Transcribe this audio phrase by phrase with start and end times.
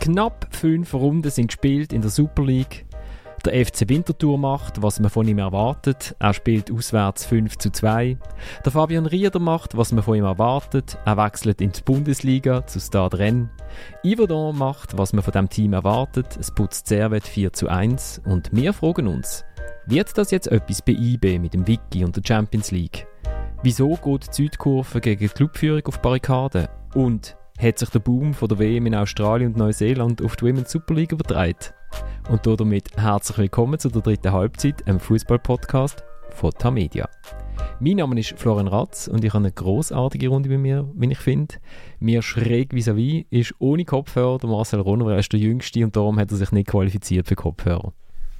[0.00, 2.86] Knapp fünf Runden sind gespielt in der Super League.
[3.44, 6.16] Der FC Winterthur macht, was man von ihm erwartet.
[6.18, 8.16] Er spielt auswärts 5 zu 2.
[8.64, 10.96] Der Fabian Rieder macht, was man von ihm erwartet.
[11.04, 13.50] Er wechselt in die Bundesliga zu Stade Rennes.
[14.02, 16.34] Yverdon macht, was man von dem Team erwartet.
[16.40, 18.22] Es putzt Servet 4 zu 1.
[18.24, 19.44] Und wir fragen uns,
[19.84, 23.06] wird das jetzt etwas bei IB mit dem Wiki und der Champions League?
[23.62, 26.68] Wieso geht die Südkurve gegen die Clubführung auf Barrikaden?
[26.94, 30.70] Und hat sich der Boom von der WM in Australien und Neuseeland auf die Women's
[30.70, 31.56] Super League übertragen?
[32.30, 37.08] Und damit herzlich willkommen zu der dritten Halbzeit, einem Fußball-Podcast von Tamedia.
[37.78, 41.18] Mein Name ist Florian Ratz und ich habe eine großartige Runde bei mir, wie ich
[41.18, 41.56] finde.
[41.98, 46.18] Mir schräg vis-à-vis ist ohne Kopfhörer der Marcel Ronner, er ist der Jüngste und darum
[46.18, 47.92] hat er sich nicht qualifiziert für Kopfhörer.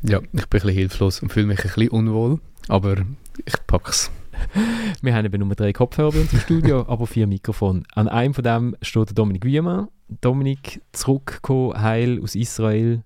[0.02, 2.96] Ja, ich bin ein bisschen hilflos und fühle mich ein bisschen unwohl, aber
[3.45, 4.10] ich packe es.
[5.02, 7.82] Wir haben eben nur drei Kopfhörer bei uns im Studio, aber vier Mikrofone.
[7.94, 9.88] An einem von dem steht Dominik Wiemann.
[10.20, 13.02] Dominik, zurückgekommen, heil aus Israel.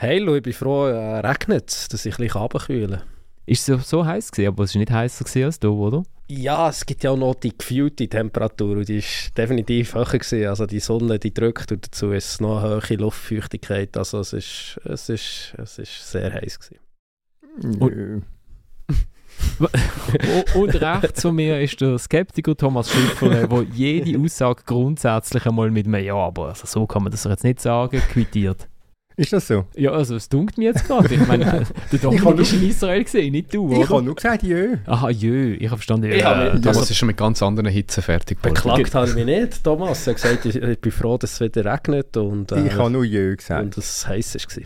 [0.00, 3.02] Heil, ich bin froh, es äh, regnet, dass ich ein bisschen runterkühlen kann.
[3.46, 6.04] Ist es so heiß gewesen, aber es war nicht heißer als hier, oder?
[6.28, 10.46] Ja, es gibt ja auch noch die gefühlte Temperatur und die ist definitiv höher gewesen.
[10.46, 13.96] Also die Sonne, die drückt und dazu ist es noch eine hohe Luftfeuchtigkeit.
[13.96, 16.80] Also es ist, es ist, es ist sehr heiß gewesen.
[17.80, 18.22] Und,
[20.54, 25.86] und rechts von mir ist der Skeptiker Thomas Schifferle, der jede Aussage grundsätzlich einmal mit
[25.86, 28.68] einem Ja, aber also so kann man das jetzt nicht sagen, quittiert.
[29.16, 29.66] Ist das so?
[29.76, 31.14] Ja, also es dunkelt mir jetzt gerade.
[31.14, 33.82] Ich meine, der Dominik war in Israel gesehen, nicht du, oder?
[33.82, 34.76] Ich habe nur gesagt Jö.
[34.86, 36.10] Aha, Jö, ich habe verstanden.
[36.10, 39.26] Ja, ja, Thomas also, ist schon mit ganz anderen Hitzen fertig Beklagt habe ich mich
[39.26, 40.06] nicht, Thomas.
[40.06, 42.16] Er hat gesagt, ich, ich bin froh, dass es wieder regnet.
[42.16, 43.62] Und, äh, ich habe nur Jö gesagt.
[43.62, 44.64] Und es heiß war.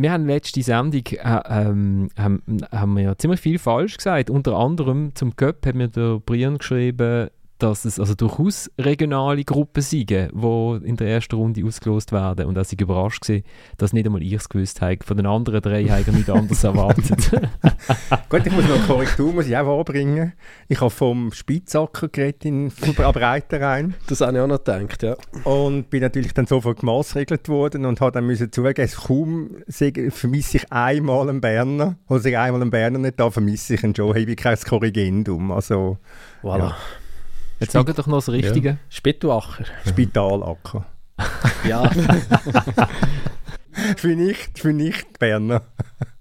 [0.00, 4.30] Wir haben letzte Sendung äh, ähm, haben, haben wir ja ziemlich viel falsch gesagt.
[4.30, 9.82] Unter anderem zum Cup hat mir der Brian geschrieben, dass es also durchaus regionale Gruppen
[9.82, 12.46] sind, die in der ersten Runde ausgelost werden.
[12.46, 13.40] Und als ich überrascht war,
[13.76, 14.98] dass nicht einmal ich es gewusst habe.
[15.04, 17.30] Von den anderen drei habe ich nichts anderes erwartet.
[18.28, 20.32] Gut, ich muss noch eine Korrektur muss ich auch anbringen.
[20.68, 23.94] Ich habe vom Spitzacker geredet in Breitenrhein.
[24.06, 25.16] Das habe ich auch noch gedacht, ja.
[25.44, 30.72] Und bin natürlich dann sofort gemaßregelt worden und habe dann müssen zugeben, kaum vermisse ich
[30.72, 34.58] einmal einen Berner, oder ich einmal einen Berner nicht da, vermisse ich einen Joe, kein
[34.58, 35.50] Korrigendum.
[35.50, 35.98] Also,
[36.42, 36.58] voilà.
[36.58, 36.76] Ja.
[37.60, 38.68] Jetzt sag doch noch das Richtige.
[38.68, 38.76] Ja.
[38.88, 39.64] Spitalacher.
[39.86, 40.86] Spitalacker.
[41.66, 41.90] ja.
[43.96, 45.62] für nicht, für nicht Berner.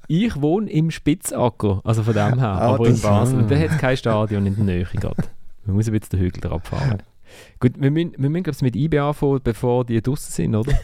[0.07, 3.43] Ich wohne im Spitzacker, also von dem her, ah, aber in Basel.
[3.47, 5.23] Da hat es kein Stadion in der Nähe gerade.
[5.65, 7.03] Man muss ein bisschen den Hügel drauf fahren.
[7.59, 10.71] Gut, wir müssen, wir müssen glaube ich, mit IB anfangen, bevor die draußen sind, oder?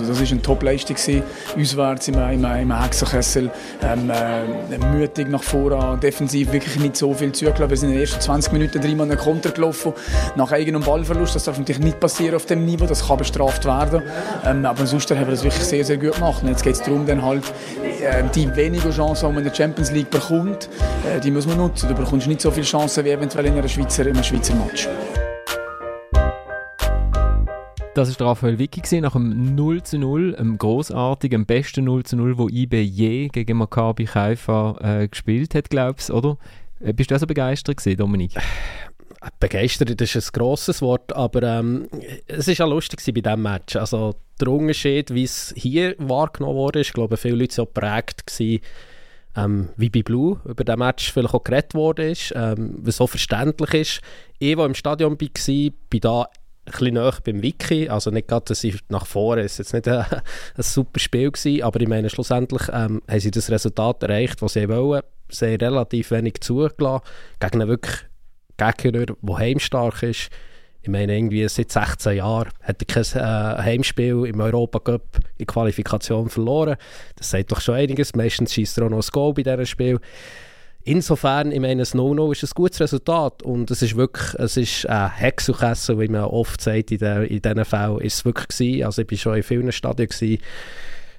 [0.00, 0.96] Also das war eine Top-Leistung.
[1.58, 3.50] Auswärts im, im, im Hexenkessel.
[3.82, 7.70] Ähm, äh, mutig nach vorne, defensiv wirklich nicht so viel zugelassen.
[7.70, 9.92] Wir sind in den ersten 20 Minuten dreimal einen Konter gelaufen.
[10.36, 11.34] Nach eigenem Ballverlust.
[11.34, 12.86] Das darf natürlich nicht passieren auf dem Niveau.
[12.86, 14.02] Das kann bestraft werden.
[14.44, 16.42] Ähm, aber sonst haben wir das wirklich sehr, sehr gut gemacht.
[16.42, 17.44] Und jetzt geht es darum, dann halt,
[18.00, 20.68] äh, die wenigen Chancen, die man in der Champions League bekommt,
[21.06, 21.88] äh, die muss man nutzen.
[21.88, 24.88] Du bekommst nicht so viele Chancen wie eventuell in, einer Schweizer, in einem Schweizer Match.
[28.00, 32.38] Das war Raphael Vicky nach dem 0 zu 0, einem großartigen, besten 0 zu 0,
[32.38, 36.38] wo IB je gegen Maccabi Haifa äh, gespielt hat, glaubst du, oder?
[36.80, 38.32] Äh, bist du so begeistert gewesen, Dominik?
[39.38, 41.88] Begeistert ist ein grosses Wort, aber ähm,
[42.26, 43.76] es war auch lustig bei diesem Match.
[43.76, 48.26] Also der Unterschied, wie es hier wahrgenommen wurde, ist, glaube ich, viele Leute so geprägt
[48.26, 48.62] gewesen,
[49.36, 53.06] ähm, wie bei Blue über den Match vielleicht auch geredet worden ist, ähm, was so
[53.06, 54.00] verständlich ist.
[54.38, 56.26] Ich, der im Stadion war, bin da
[56.70, 60.04] bisschen näher beim Wiki, also nicht gerade, dass sie nach vorne ist jetzt nicht ein,
[60.10, 60.22] ein
[60.62, 64.68] super Spiel gewesen, aber ich meine, schlussendlich ähm, haben sie das Resultat erreicht, was sie
[64.68, 65.02] wollen.
[65.28, 67.04] Sie haben relativ wenig zugelassen
[67.38, 67.96] gegen einen wirklich
[68.56, 70.30] Gegner, der heimstark ist.
[70.82, 76.30] Ich meine, irgendwie seit 16 Jahren hat er kein äh, Heimspiel im Europacup in Qualifikation
[76.30, 76.76] verloren.
[77.16, 78.14] Das sagt doch schon einiges.
[78.14, 80.00] Meistens schießt er auch noch ein Goal bei diesem Spiel.
[80.90, 84.86] Insofern, ich meine, ein No-No ist ein gutes Resultat und es ist wirklich, es ist
[84.88, 88.84] ein Hexukessel, wie man oft sagt in, der, in diesen Fällen, ist es wirklich gewesen.
[88.84, 90.42] Also ich war schon in vielen Stadien gewesen,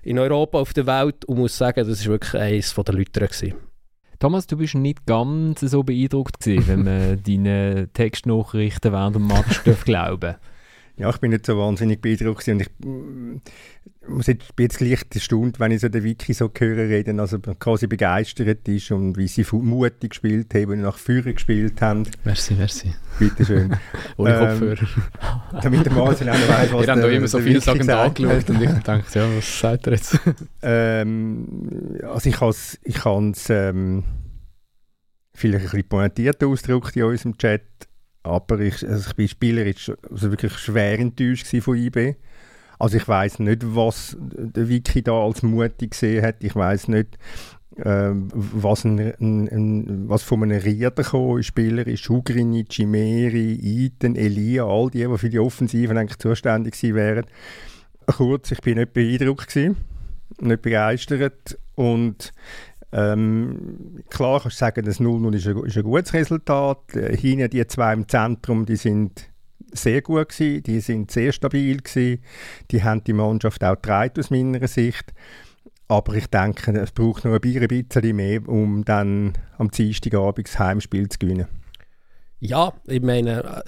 [0.03, 3.53] in Europa, auf der Welt und muss sagen, das war wirklich eines der Leute gewesen.
[4.19, 9.61] Thomas, du bist nicht ganz so beeindruckt gewesen, wenn man deinen Textnachrichten während dem Match
[9.85, 10.35] glauben
[11.01, 12.69] ja, ich bin nicht so wahnsinnig beeindruckt und ich
[14.07, 17.39] muss jetzt, bin jetzt gleich erstaunt, wenn ich so den Wiki so höre reden, also
[17.39, 22.03] quasi begeistert ist und wie sie mutig gespielt haben und nach Führer gespielt haben.
[22.23, 22.93] Merci, merci.
[23.19, 23.75] Bitte schön.
[24.17, 24.87] Ohne ähm, Kopfhörer.
[25.61, 28.49] damit der Marcel auch noch weiss, was Wir haben da immer so viel Sachen angeschaut
[28.49, 30.19] und ich dachte, ja, was sagt er jetzt?
[30.63, 33.05] ähm, also ich habe es ich
[33.49, 34.03] ähm,
[35.33, 37.61] vielleicht ein bisschen pointierter ausgedrückt in unserem Chat,
[38.23, 42.15] aber ich, also ich bin spielerisch also wirklich schwer enttäuscht von IB.
[42.81, 46.37] Also ich weiß nicht, was der Wiki da als mutig gesehen hat.
[46.39, 47.19] Ich weiß nicht,
[47.77, 54.15] ähm, was, ein, ein, ein, was von einem Rieder gekommen Spieler ist, Hugrini, Chimeri, Iten,
[54.15, 57.25] Elia, all die, die für die Offensiven eigentlich zuständig gewesen wären.
[58.07, 59.77] Kurz, ich bin nicht beeindruckt gewesen,
[60.39, 62.33] nicht begeistert und
[62.91, 66.95] ähm, klar kannst du sagen, das 0-0 ist, ist, ein gutes Resultat.
[66.95, 69.30] Äh, hinten die zwei im Zentrum, die sind
[69.73, 72.23] sehr gut gewesen, die sind sehr stabil gewesen,
[72.71, 75.13] die haben die Mannschaft auch getragen aus meiner Sicht.
[75.87, 81.09] Aber ich denke, es braucht noch ein bisschen mehr, um dann am Dienstagabend das Heimspiel
[81.09, 81.47] zu gewinnen.
[82.39, 83.61] Ja, ich meine,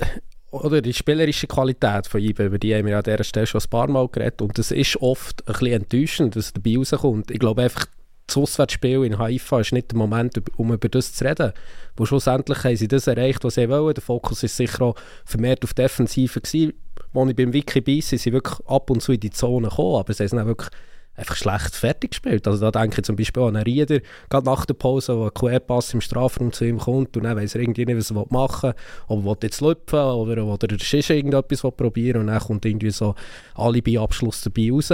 [0.53, 3.69] oder die spielerische Qualität von IBE, über die haben wir an dieser Stelle schon ein
[3.69, 4.41] paar Mal geredet.
[4.41, 7.31] Und es ist oft ein bisschen enttäuschend, dass es dabei rauskommt.
[7.31, 7.87] Ich glaube einfach,
[8.33, 11.53] das Auswärtsspiel in Haifa ist nicht der Moment, um über das zu reden.
[11.95, 13.93] Wo schlussendlich haben sie das erreicht, was sie wollen.
[13.93, 14.95] Der Fokus ist sicher auch
[15.25, 16.73] vermehrt auf Defensive gewesen.
[17.13, 19.97] Als ich beim Wiki bin, sind sie wirklich ab und zu in die Zone gekommen,
[19.97, 20.69] aber sie haben dann wirklich
[21.15, 22.47] einfach schlecht fertig gespielt.
[22.47, 23.99] Also da denke ich zum Beispiel an einen Rieder,
[24.29, 27.53] gerade nach der Pause, wo ein Querpass im Strafraum zu ihm kommt und dann weiss
[27.53, 28.73] er irgendwie nicht, was er machen
[29.07, 29.17] will.
[29.27, 33.13] Ob er jetzt lüpfen oder, oder er irgendetwas probieren und dann kommt irgendwie so
[33.55, 34.91] Alibi-Abschluss dabei raus.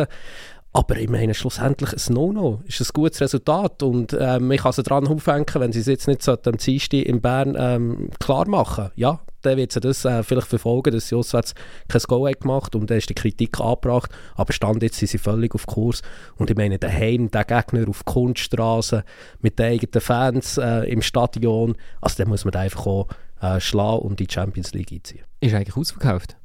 [0.72, 4.84] Aber ich meine, schlussendlich ein No-No ist ein gutes Resultat und ähm, ich kann sie
[4.84, 8.92] daran aufhängen, wenn sie es jetzt nicht so am Dienstag in Bern ähm, klar machen.
[8.96, 11.56] Ja, dann wird sie das äh, vielleicht verfolgen, dass sie auswärts
[11.88, 14.12] kein Go gemacht und dann ist die Kritik angebracht.
[14.36, 16.02] Aber Stand jetzt sind sie völlig auf Kurs.
[16.38, 19.04] Und ich meine, daheim, der Gegner auf Kunststraße
[19.42, 23.08] mit den eigenen Fans äh, im Stadion, also dann muss man einfach auch
[23.42, 25.24] äh, schlagen und die Champions League einziehen.
[25.40, 26.39] Ist eigentlich ausverkauft?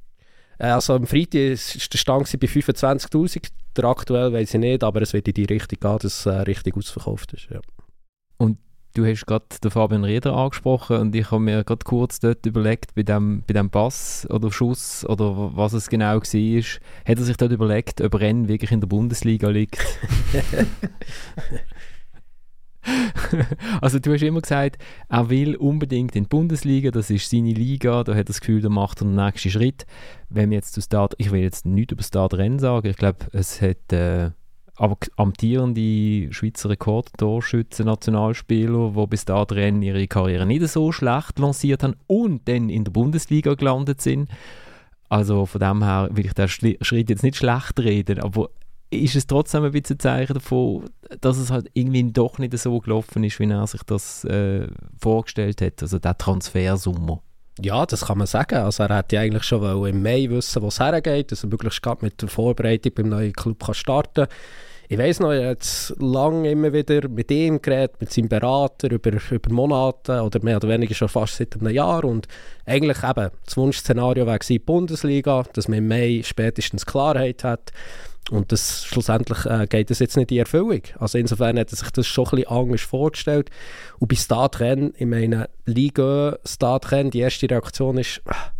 [0.64, 5.02] Äh, also am Freitag war der Stand bei 25'000 der aktuell weiß ich nicht, aber
[5.02, 7.48] es wird in die Richtung gehen, dass es äh, richtig ausverkauft ist.
[7.50, 7.60] Ja.
[8.36, 8.58] Und
[8.94, 12.94] du hast gerade den Fabian Rieder angesprochen und ich habe mir gerade kurz dort überlegt,
[12.94, 17.36] bei dem, bei dem Pass oder Schuss oder was es genau war, hat er sich
[17.36, 19.76] dort überlegt, ob Renn wirklich in der Bundesliga liegt?
[23.80, 24.78] also du hast immer gesagt,
[25.08, 28.60] er will unbedingt in die Bundesliga, das ist seine Liga, da hat er das Gefühl,
[28.60, 29.86] da macht er den nächsten Schritt.
[30.28, 33.26] Wenn wir jetzt zu Start, ich will jetzt nichts über Start Rennen sagen, ich glaube,
[33.32, 34.30] es hat äh,
[35.16, 42.48] amtierende Schweizer Rekordtorschützen, Nationalspieler, die bis dahin ihre Karriere nicht so schlecht lanciert haben und
[42.48, 44.28] dann in der Bundesliga gelandet sind.
[45.08, 48.50] Also von dem her will ich den Schritt jetzt nicht schlecht reden, aber
[49.02, 50.84] ist es trotzdem ein bisschen ein Zeichen davon,
[51.20, 54.66] dass es halt irgendwie doch nicht so gelaufen ist, wie er sich das äh,
[54.98, 57.22] vorgestellt hat, also der Transfersummer.
[57.60, 58.56] Ja, das kann man sagen.
[58.56, 62.04] Also er hätte eigentlich schon im Mai wissen, wo es hergeht, dass er möglichst gerade
[62.04, 64.36] mit der Vorbereitung beim neuen Club kann starten kann.
[64.88, 69.12] Ich weiß noch, habe jetzt lange immer wieder mit ihm geredet, mit seinem Berater über,
[69.30, 72.28] über Monate oder mehr oder weniger schon fast seit einem Jahr und
[72.66, 77.72] eigentlich eben, das Wunschszenario wäre die Bundesliga, dass man im Mai spätestens Klarheit hat
[78.30, 80.82] und das, schlussendlich äh, geht das jetzt nicht in Erfüllung.
[80.98, 83.50] Also insofern hat er sich das schon ein bisschen anders vorgestellt.
[83.98, 88.52] Und bei Stadtrennen, ich meine, Liga, Stadtrennen, die erste Reaktion ist, ah,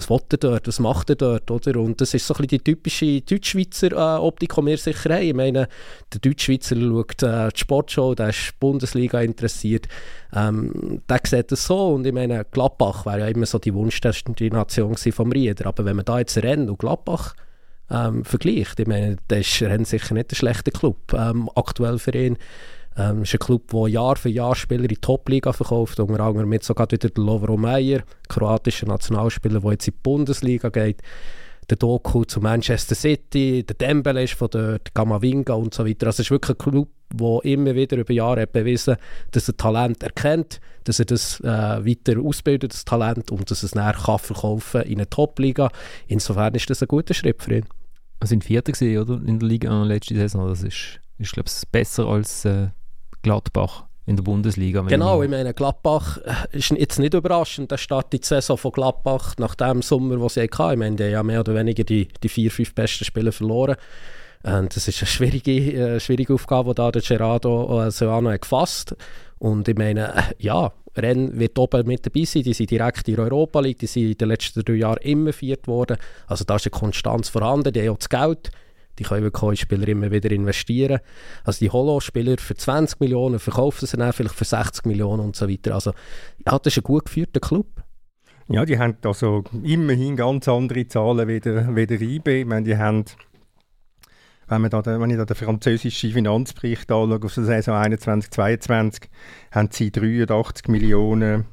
[0.00, 1.78] was will er dort, was macht er dort, oder?
[1.78, 5.22] Und das ist so ein bisschen die typische Deutschschweizer äh, Optik, die wir sicher haben.
[5.22, 5.68] Ich meine,
[6.12, 9.88] der Deutschschweizer schaut äh, die Sportshow, der ist Bundesliga interessiert,
[10.34, 14.96] ähm, der sieht das so und ich meine, Gladbach wäre ja immer so die Wunschdestination
[14.96, 17.34] vom Rieder, aber wenn man da jetzt rennt und Gladbach
[17.90, 18.80] ähm, vergleicht.
[18.80, 21.12] Ich meine, das ist Rennes sicher nicht ein schlechter Club.
[21.12, 22.38] Ähm, aktuell für ihn
[22.96, 26.48] ähm, ist ein Club, der Jahr für Jahr Spieler in die Top-Liga verkauft, unter anderem
[26.48, 31.02] mit sogar wieder der Lovro Meyer, kroatischer Nationalspieler, der jetzt in die Bundesliga geht.
[31.68, 36.06] Der Doku zu Manchester City, der Dembele ist von dort, Gamavinga und so weiter.
[36.06, 38.96] Also es ist wirklich ein Club, der immer wieder über Jahre hat bewiesen
[39.30, 43.66] dass er Talent erkennt, dass er das äh, weiter ausbildet, das Talent, und dass er
[43.66, 45.70] es nachher kann verkaufen in eine Top-Liga.
[46.08, 47.66] Insofern ist das ein guter Schritt für ihn.
[48.22, 49.14] Sind Vierter gesehen, oder?
[49.26, 50.48] In der Liga äh, letzte Saison.
[50.48, 52.68] Das ist, ist glaube ich, besser als äh,
[53.22, 54.82] Gladbach in der Bundesliga.
[54.82, 57.70] Genau, ich meine, Gladbach äh, ist jetzt nicht überraschend.
[57.70, 60.72] Der startet die Saison von Gladbach nach dem Sommer, den sie hatten.
[60.72, 63.76] Ich meine, die haben ja mehr oder weniger die, die vier, fünf besten Spiele verloren.
[64.42, 68.42] Und das ist eine schwierige, äh, schwierige Aufgabe, die da der Gerardo äh, Soano hat
[68.42, 68.96] gefasst
[69.38, 72.42] Und ich meine, äh, ja, Rennes wird oben mit dabei sein.
[72.42, 73.78] Die sind direkt in Europa League.
[73.78, 75.96] Die sind in den letzten drei Jahren immer viert worden.
[76.26, 77.72] Also da ist eine Konstanz vorhanden.
[77.72, 78.50] Die haben auch das Geld.
[78.98, 81.00] Die können wirklich Spieler immer wieder investieren.
[81.44, 85.48] Also die Holo-Spieler für 20 Millionen verkaufen sie dann vielleicht für 60 Millionen und so
[85.48, 85.74] weiter.
[85.74, 85.92] Also
[86.46, 87.66] ja, das ist ein gut geführter Club.
[88.48, 92.40] Ja, die haben also immerhin ganz andere Zahlen wie der, wie der IB.
[92.40, 93.04] Ich meine, die haben
[94.50, 98.30] wenn, man da, den- wenn ich da den französischen Finanzbericht anschaue, auf der Saison 21,
[98.30, 99.08] 22,
[99.52, 101.44] haben sie 83 Millionen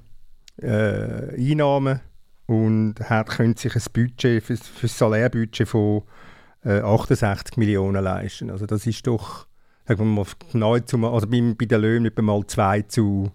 [0.61, 1.99] äh, Einnahmen
[2.47, 6.03] und hat, können sich ein Budget für, für das Salärbudget von
[6.63, 8.49] äh, 68 Millionen leisten.
[8.49, 9.47] Also das ist doch,
[9.87, 13.31] sagen wir mal, nahezu, also bei, bei den Löhnen etwa mal 2 zu,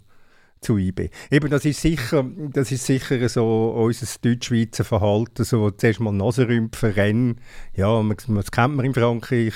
[0.62, 1.11] zu IB.
[1.31, 6.92] Eben, das ist sicher, das ist sicher so unser deutsch-schweizer Verhalten, so zuerst mal Nasenrümpfen,
[6.92, 7.40] Rennen,
[7.75, 9.54] ja, man, das kennt man in Frankreich,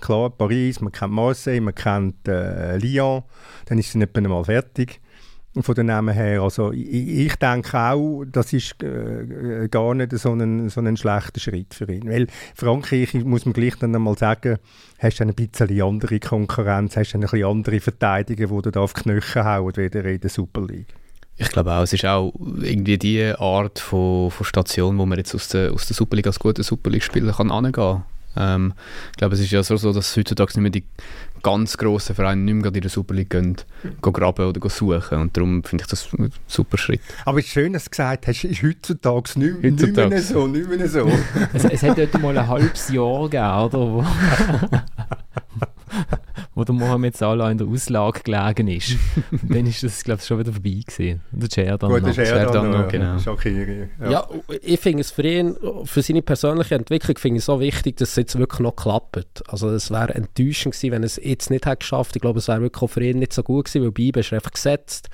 [0.00, 3.22] klar, Paris, man kennt Marseille, man kennt äh, Lyon,
[3.66, 5.00] dann ist es nicht mal fertig
[5.62, 6.42] von den Namen her.
[6.42, 11.40] Also ich, ich denke auch, das ist äh, gar nicht so ein, so ein schlechter
[11.40, 12.08] Schritt für ihn.
[12.08, 14.58] Weil Frankreich, muss man gleich dann einmal sagen,
[14.98, 18.94] hast du ein bisschen andere Konkurrenz, hast du ein bisschen andere Verteidiger, die da auf
[18.94, 20.94] die Knöchel hauen, wieder in der Super League.
[21.38, 22.32] Ich glaube auch, es ist auch
[22.62, 26.38] irgendwie die Art von, von Station, wo man jetzt aus der, aus der Superliga als
[26.38, 28.02] guter Superliga-Spieler kann angehen
[28.36, 28.74] ähm,
[29.12, 30.84] Ich glaube, es ist ja so, so, dass heutzutage nicht mehr die
[31.42, 35.18] ganz grossen Vereine nicht mehr gerade in der Superliga gehen, gehen graben oder gehen suchen.
[35.18, 37.00] Und darum finde ich das ein super Schritt.
[37.24, 40.08] Aber es ist schön, dass du gesagt hast, ist heutzutage nicht, nicht Heutzutage.
[40.08, 41.10] mehr so, nicht mehr so.
[41.52, 44.06] Es, es hat dort mal ein halbes Jahr gegeben, oder?
[46.56, 48.96] Wo, der Mohamed Salah in der Auslage gelegen ist.
[49.30, 51.20] Und dann ist das, glaube ich, schon wieder vorbei gewesen.
[51.30, 52.08] Und der Chair dann Gut, noch.
[52.08, 53.18] das ist er Sheridan dann noch, noch, genau.
[53.18, 54.26] Shaqiri, Ja,
[54.62, 58.16] ich finde es für ihn, für seine persönliche Entwicklung, finde ich so wichtig, dass es
[58.16, 59.44] jetzt wirklich noch klappt.
[59.48, 62.16] Also es wäre enttäuschend gewesen, wenn er es jetzt nicht hätte geschafft.
[62.16, 64.32] Ich glaube, es wäre wirklich auch für ihn nicht so gut gewesen, weil Biber ist
[64.32, 65.10] einfach gesetzt.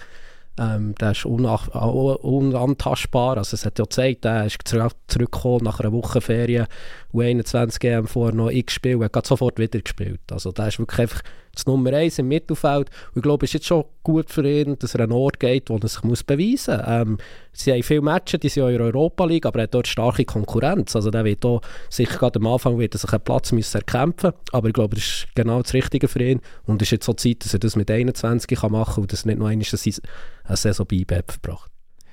[0.61, 3.39] Ähm, der ist unantastbar.
[3.39, 6.67] Also es hat ja gezeigt, er ist zurück, zurückgekommen nach einer Woche Ferien,
[7.15, 10.21] U21 EM vorher noch x gespielt, er hat sofort wieder gespielt.
[10.31, 11.23] Also der ist wirklich einfach
[11.55, 12.89] das Nummer 1 im Mittelfeld.
[13.09, 15.69] Und ich glaube, es ist jetzt schon gut für ihn, dass er einen Ort geht,
[15.69, 16.87] wo er sich muss beweisen muss.
[16.87, 17.19] Ähm,
[17.53, 20.25] sie haben viele Matches, die sind in der Europa League, aber er hat dort starke
[20.25, 20.97] Konkurrenz.
[20.97, 24.33] Also der wird auch sicher gerade am Anfang wird er sich einen Platz müssen erkämpfen
[24.53, 26.41] Aber ich glaube, das ist genau das Richtige für ihn.
[26.65, 29.13] Und es ist jetzt so Zeit, dass er das mit 21 kann machen kann und
[29.13, 30.03] das nicht einmal eine Saison-
[30.45, 31.71] eine Saison bei verbracht.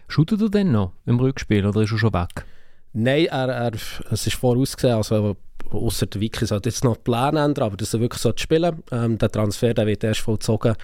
[0.07, 2.45] Shootet er denn noch im Rückspiel oder ist er schon weg?
[2.93, 5.35] Nein, er, er, es ist vorausgesehen, also
[5.71, 8.81] außer der Wiki sollte jetzt noch die Pläne ändern, aber dass er wirklich so spielen
[8.91, 10.75] ähm, Der Transfer der wird erst vollzogen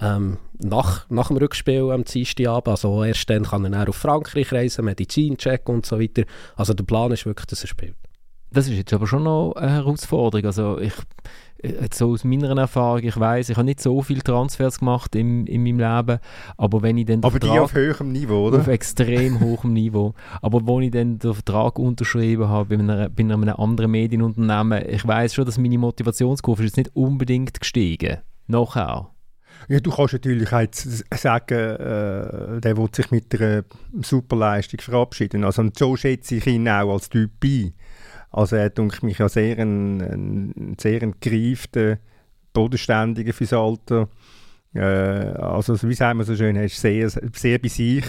[0.00, 2.68] ähm, nach, nach dem Rückspiel am Dienstagabend.
[2.68, 6.22] Also erst dann kann er dann auf Frankreich reisen, Medizincheck und so weiter.
[6.56, 7.96] Also der Plan ist wirklich, dass er spielt.
[8.52, 10.46] Das ist jetzt aber schon noch eine Herausforderung.
[10.46, 10.94] Also ich,
[11.92, 15.62] so aus meiner Erfahrung, ich weiß, ich habe nicht so viele Transfers gemacht im, in
[15.62, 16.18] meinem Leben,
[16.56, 18.58] aber wenn ich dann Aber die Vertrag- auf höherem Niveau, oder?
[18.60, 20.14] auf extrem hohem Niveau.
[20.42, 25.06] Aber wo ich dann den Vertrag unterschrieben habe bei, einer, bei einem anderen Medienunternehmen, ich
[25.06, 28.18] weiß schon, dass meine Motivationskurve ist jetzt nicht unbedingt gestiegen.
[28.46, 29.10] Nachher.
[29.68, 30.66] Ja, du kannst natürlich auch
[31.16, 33.64] sagen, äh, der will sich mit einer
[34.02, 35.44] Superleistung verabschieden.
[35.44, 37.74] Also, und so schätze ich ihn auch als Typ ein.
[38.30, 41.98] Also er denkt mich ja sehr ein, ein sehr ein gereifter,
[42.52, 44.08] bodenständiger fürs Alter.
[44.74, 48.04] Äh, also wie sagen wir so schön, er ist sehr, sehr bei sich.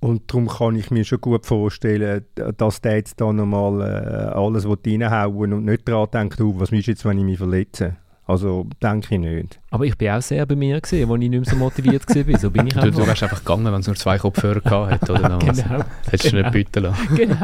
[0.00, 2.24] Und darum kann ich mir schon gut vorstellen,
[2.56, 6.86] dass der jetzt da nochmal äh, alles reinhauen und nicht daran denkt, oh, was ist
[6.86, 7.96] jetzt, wenn ich mich verletze.
[8.30, 9.58] Also denke ich nicht.
[9.70, 12.38] Aber ich bin auch sehr bei mir gesehen, wo ich nicht mehr so motiviert war.
[12.38, 13.06] So bin ich Du, du einfach.
[13.08, 15.34] wärst einfach gegangen, wenn es nur zwei Kopfhörer gehabt hätte, oder?
[15.42, 15.84] Also, Genau.
[16.10, 17.08] Hättest du nicht bieten lassen.
[17.16, 17.36] genau.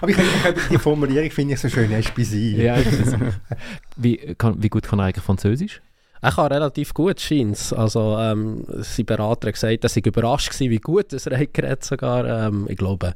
[0.00, 2.56] Aber ich, ich, die Formulierung finde ich so schön, er ist bei sich.
[2.56, 2.76] Ja,
[3.96, 5.80] wie, kann, wie gut kann er eigentlich Französisch?
[6.20, 10.70] Er kann relativ gut, scheint Also, ähm, sein Berater hat gesagt, dass ich überrascht war,
[10.70, 12.46] wie gut dass er hat sogar.
[12.46, 13.14] Ähm, ich glaube,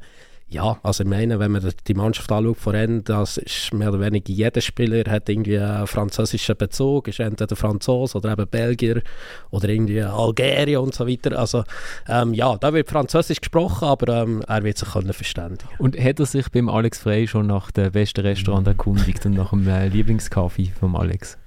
[0.49, 3.99] ja, also ich meine, wenn man die Mannschaft anschaut von Rennes, das ist mehr oder
[3.99, 9.01] weniger jeder Spieler hat irgendwie einen französischen Bezug, ist entweder Franzose oder eben Belgier
[9.49, 11.37] oder irgendwie Algerien und so weiter.
[11.37, 11.65] Also
[12.07, 15.67] ähm, ja, da wird Französisch gesprochen, aber ähm, er wird sich können verständigen.
[15.79, 19.49] Und hat er sich beim Alex Frey schon nach dem besten Restaurant erkundigt und nach
[19.49, 21.37] dem äh, Lieblingskaffee vom Alex?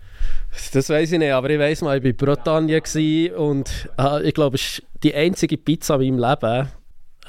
[0.75, 2.83] Das weiß ich nicht, aber ich weiß mal, ich war in Bretagne
[3.37, 6.69] und äh, ich glaube, es ist die einzige Pizza in meinem Leben,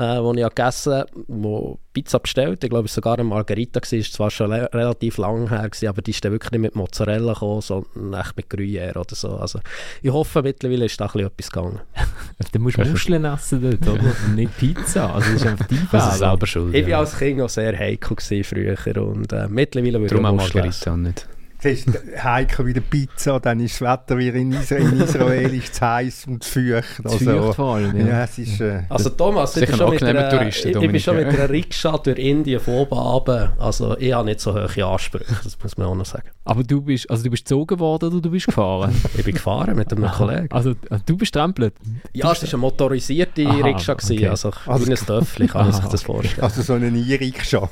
[0.02, 2.64] äh, die ich habe gegessen habe, die Pizza bestellt.
[2.64, 6.02] Ich glaube, es war sogar eine Margarita, ist zwar schon relativ lang her, gewesen, aber
[6.02, 9.36] die ist dann wirklich nicht mit Mozzarella gekommen, sondern echt mit Gruyère oder so.
[9.36, 9.60] Also,
[10.02, 11.80] ich hoffe, mittlerweile ist da ein bisschen etwas gegangen.
[12.52, 14.14] Dann musst du Muscheln essen dort, oder?
[14.36, 15.14] Nicht Pizza.
[15.14, 16.30] Also das ist einfach dein Das ist Fehler.
[16.30, 16.74] selber schuld.
[16.74, 17.00] Ich war ja.
[17.00, 20.66] als Kind auch sehr heikel gewesen früher und äh, mittlerweile würde Darum auch ich Muscheln
[20.66, 20.90] essen.
[20.90, 21.41] Margarita nicht.
[21.64, 21.92] Siehst du,
[22.24, 26.26] Heiko wieder Pizza, dann ist das Wetter wieder in Israel, in Israel ist zu heiß
[26.28, 27.08] und zu feucht.
[27.08, 28.08] Zu feucht vor allem, ja.
[28.08, 28.24] ja.
[28.24, 28.60] es ist...
[28.62, 31.28] Äh, Also Thomas, ich bin, schon mit einer, Tourist, ich, ich bin Dominik, schon mit
[31.28, 33.54] einer Rikscha durch Indien von oben runter.
[33.60, 36.30] Also ich habe nicht so hohe Ansprüche, das muss man auch noch sagen.
[36.46, 38.96] Aber du bist, also du bist gezogen worden oder du bist gefahren?
[39.16, 40.48] Ich bin gefahren mit einem Kollegen.
[40.52, 41.76] Also äh, du bist trampelt.
[42.14, 44.28] Ja, es war eine motorisierte Aha, Rikscha, gewesen, okay.
[44.30, 46.42] also Also- wie ein Töffel, kann man sich das vorstellen.
[46.44, 47.70] also so eine E-Rikscha.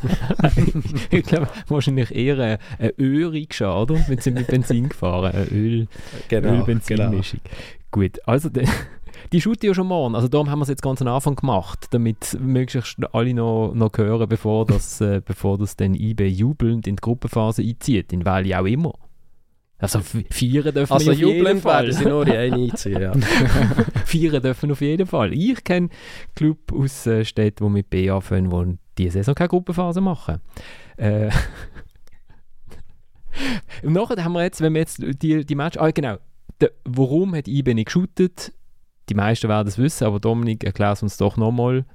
[1.10, 2.38] ich glaube wahrscheinlich eher
[2.78, 3.96] eine, Öhrrikscha oder?
[4.08, 5.88] Wir sind mit Benzin gefahren, eine Öl,
[6.28, 7.40] Genau, Öl-Benzin-Mischung.
[7.92, 8.66] Gut, also de,
[9.32, 11.88] die shooten ja schon morgen, also darum haben wir es jetzt ganz am Anfang gemacht,
[11.92, 16.96] damit möglichst alle noch, noch hören, bevor das, äh, bevor das dann IB jubelnd in
[16.96, 18.94] die Gruppenphase einzieht, in welche auch immer.
[19.82, 21.86] Also feiern dürfen Also wir auf jeden Fall.
[21.86, 23.14] werden sie nur in eine einziehen, ja.
[24.06, 25.34] feiern dürfen auf jeden Fall.
[25.34, 25.88] Ich kenne
[26.36, 30.42] Club aus äh, Städten, die mit B anfangen, die diese Saison keine Gruppenphase machen.
[30.98, 31.30] Äh,
[33.84, 36.18] und nachher haben wir jetzt, wenn wir jetzt die, die Match, ah genau,
[36.62, 38.54] der, warum hat IB nicht geshootet?
[39.10, 41.86] Die meisten werden es wissen, aber Dominik erklärt es uns doch nochmal.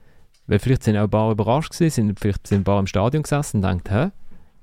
[0.46, 3.22] Weil vielleicht sind auch ein paar überrascht gewesen, sind, vielleicht sind ein paar im Stadion
[3.22, 4.10] gesessen und denkt, hä?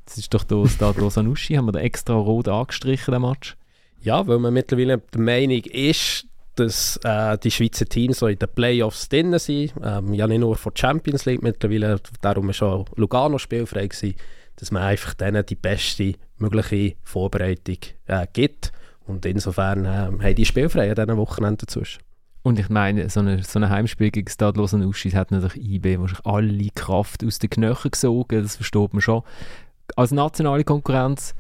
[0.06, 3.56] Das ist doch der Stade Losanuschi, haben wir da extra rot angestrichen, den Match?
[4.02, 6.26] Ja, weil man mittlerweile der Meinung ist,
[6.56, 9.74] dass äh, die Schweizer Teams so in den Playoffs drin sind.
[9.84, 14.16] Ähm, ja, nicht nur von Champions League mittlerweile, darum war schon Lugano spielfrei, gewesen,
[14.58, 18.72] dass man einfach denen die beste mögliche Vorbereitung äh, gibt.
[19.06, 22.02] Und insofern äh, haben die spielfrei an diesen Wochenenden dazwischen.
[22.44, 26.70] Und ich meine, so ein so Heimspiel gegen Stade Lausanne-Uschi hat natürlich IB wahrscheinlich alle
[26.74, 29.22] Kraft aus den Knöcheln gesogen, das versteht man schon.
[29.96, 31.36] Als nationale Konkurrenz,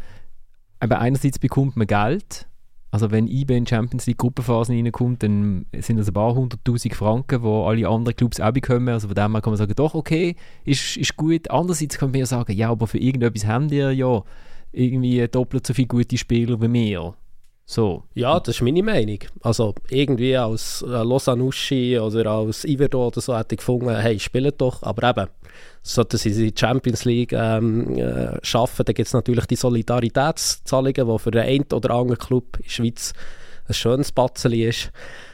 [0.80, 2.48] aber einerseits bekommt man Geld,
[2.92, 6.94] also wenn IB in die Champions League Gruppenphasen reinkommt, dann sind das ein paar hunderttausend
[6.94, 9.96] Franken, wo alle anderen Clubs auch bekommen, also von dem her kann man sagen, doch,
[9.96, 11.50] okay, ist, ist gut.
[11.50, 14.24] Andererseits kann man ja sagen, ja, aber für irgendetwas haben die ja
[14.72, 17.14] irgendwie doppelt so viele gute Spieler wie wir.
[17.66, 18.04] So.
[18.16, 19.20] Ja, das ist meine Meinung.
[19.42, 24.60] Also irgendwie als äh, Losanuschi oder als Iverdo oder so hätte ich gefunden, hey, spielt
[24.60, 25.30] doch, aber eben,
[25.82, 31.20] sollten sie die Champions League ähm, äh, schaffen, dann gibt es natürlich die Solidaritätszahlungen, die
[31.20, 33.14] für den einen oder anderen Club in der Schweiz
[33.68, 34.92] ein schönes Batzeli ist.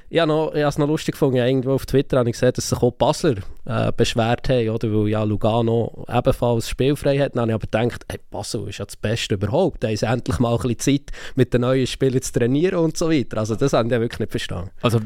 [0.10, 2.54] Ich habe noch- ich habe es noch lustig gefunden, irgendwo auf Twitter habe ich gesehen,
[2.56, 3.36] dass sich auch die Basler
[3.66, 4.90] äh, beschwert haben, oder?
[4.94, 7.36] weil ja Lugano ebenfalls spielfrei hat.
[7.36, 9.84] Dann habe ich aber gedacht, hey, Basel ist ja das Beste überhaupt.
[9.84, 12.96] Da haben sie endlich mal ein bisschen Zeit, mit den neuen Spielern zu trainieren und
[12.98, 13.40] so weiter.
[13.40, 14.70] Also das habe ich wirklich nicht verstanden.
[14.82, 15.00] Also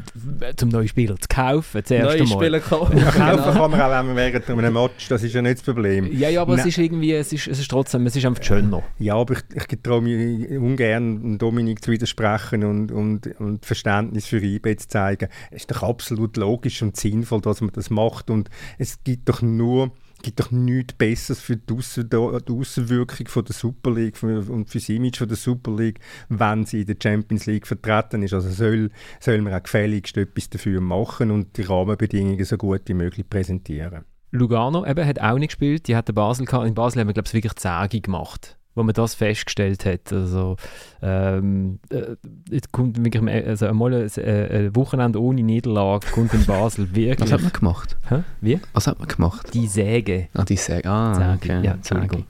[0.58, 2.38] zum neuen Spieler zu kaufen, zuerst Neue einmal.
[2.38, 2.98] Spieler kaufen.
[3.00, 5.64] Ja, kaufen kann man auch wenn man während einem Match, das ist ja nicht das
[5.64, 6.10] Problem.
[6.16, 6.68] Ja, ja, aber es Nein.
[6.68, 8.84] ist irgendwie, es ist, es ist trotzdem, es ist einfach schöner.
[9.00, 9.40] Ja, aber ich,
[9.72, 15.30] ich traue mich ungern, Dominik zu widersprechen und, und, und Verständnis für IB zu zeigen.
[15.50, 19.42] Es ist doch absolut logisch und sinnvoll, dass man das macht und es gibt doch
[19.42, 25.18] nur gibt doch nichts Besseres für die, Aussen, der Super League und für das Image
[25.18, 26.00] von der Super League,
[26.30, 28.34] wenn sie in der Champions League vertreten ist.
[28.34, 32.94] Also soll, soll man auch gefälligst etwas dafür machen und die Rahmenbedingungen so gut wie
[32.94, 34.06] möglich präsentieren.
[34.32, 36.48] Lugano eben, hat auch nicht gespielt, die hat Basel.
[36.66, 40.12] In Basel haben wir, glaube ich, wirklich Zäge gemacht, wo man das festgestellt hat.
[40.12, 40.56] Also,
[41.02, 42.16] ähm, äh,
[42.50, 47.20] jetzt kommt wirklich, also einmal ein, äh, ein Wochenende ohne Niederlage kommt in Basel wirklich.
[47.20, 47.98] Was hat man gemacht?
[48.10, 48.24] Hä?
[48.42, 48.60] Wie?
[48.74, 49.54] Was hat man gemacht?
[49.54, 50.28] Die Säge.
[50.34, 50.90] Ah, die Säge.
[50.90, 51.34] Ah, Säge.
[51.36, 51.66] okay.
[51.66, 52.26] Ja, Entschuldigung.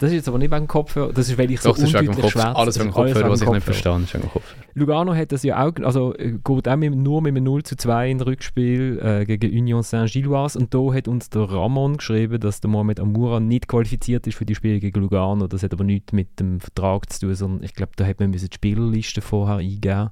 [0.00, 1.94] Das ist jetzt aber nicht wegen Kopfhörer, das ist, weil ich so Doch, das ist
[1.94, 2.30] wegen Kopf.
[2.32, 2.56] schwätze.
[2.56, 4.64] Alles wegen Kopfhörer, was ich nicht verstehe, ist wegen Kopfhörer.
[4.74, 7.76] Lugano hat das ja auch, also äh, geht auch mit, nur mit einem 0 zu
[7.76, 12.60] 2 in Rückspiel äh, gegen Union Saint-Gilloise und da hat uns der Ramon geschrieben, dass
[12.60, 15.46] der Mohamed Amoura nicht qualifiziert ist für die Spiele gegen Lugano.
[15.46, 18.30] Das hat aber nichts mit dem Vertrag zu tun, sondern ich glaube, da hat man
[18.30, 20.10] müssen die Spielerliste vorher eingeben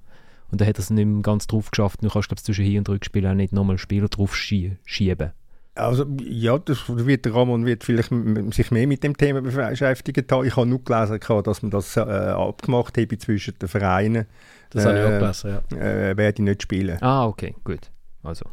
[0.53, 2.05] und da hat er es nicht mehr ganz drauf geschafft.
[2.05, 5.33] Du kannst glaube zwischen Hin- und Rückspiel auch nicht nochmal Spieler drauf schie schieben.
[5.75, 8.11] Also ja, das wird, der Ramon wird vielleicht
[8.55, 10.47] sich mehr mit dem Thema beschäftigt haben.
[10.47, 14.27] Ich habe nur gelesen, dass man das äh, abgemacht habe zwischen den Vereinen.
[14.71, 15.79] Das habe ich auch Äh, gelesen, ja.
[15.79, 16.99] Äh, werde ich nicht spielen.
[17.01, 17.91] Ah, okay, gut.
[18.23, 18.45] Also.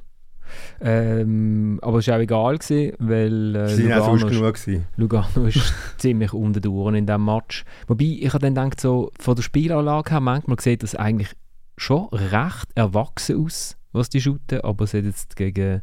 [0.82, 4.54] Ähm, aber es war auch egal, gewesen, weil äh, Sie Lugano ist- genug.
[4.56, 4.86] Gewesen.
[4.96, 7.66] Lugano ist ziemlich unten durch in diesem Match.
[7.88, 11.34] Wobei, ich habe dann gedacht, so, von der Spielanlage her, manchmal sieht das eigentlich
[11.78, 15.82] schon recht erwachsen aus, was die shooten, aber es hat jetzt gegen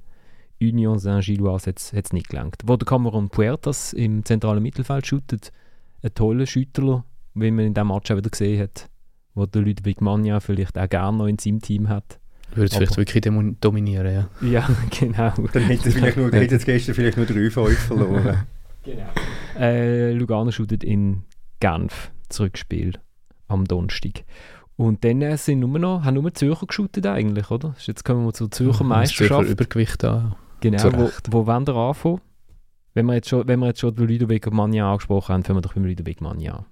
[0.61, 2.57] Union Saint-Gilloise hat's, hat's nicht gelangt.
[2.65, 5.53] Wo der Cameron Puertas im zentralen Mittelfeld shootet,
[6.03, 8.89] ein toller Schüttler, wie man in diesem Match auch wieder gesehen hat,
[9.35, 12.19] wo der Ludwig Manja vielleicht auch gerne noch in seinem Team hat.
[12.55, 14.29] Würde es vielleicht wirklich dominieren, ja.
[14.41, 15.33] Ja, genau.
[15.53, 18.45] Dann hätte es vielleicht nur, dann hätte es gestern vielleicht nur 3-5 verloren.
[18.87, 19.09] Genau.
[19.59, 21.25] Äh, Lugano shootet in
[21.59, 22.93] Genf, Zurückspiel
[23.49, 24.23] am Donnerstag.
[24.77, 27.75] Und dann äh, sind nur noch, haben nur Zürcher geshootet eigentlich, oder?
[27.81, 29.51] Jetzt kommen wir zur Zürcher Das Zürcher Meisterschaft.
[29.51, 30.37] Übergewicht da.
[30.61, 32.21] Genau, wo, wo wollen wir anfangen?
[32.95, 35.63] Wenn wir jetzt schon, wenn wir jetzt schon den Ludovic Magna angesprochen haben, fangen wir
[35.63, 36.65] doch beim Ludovic Magna an.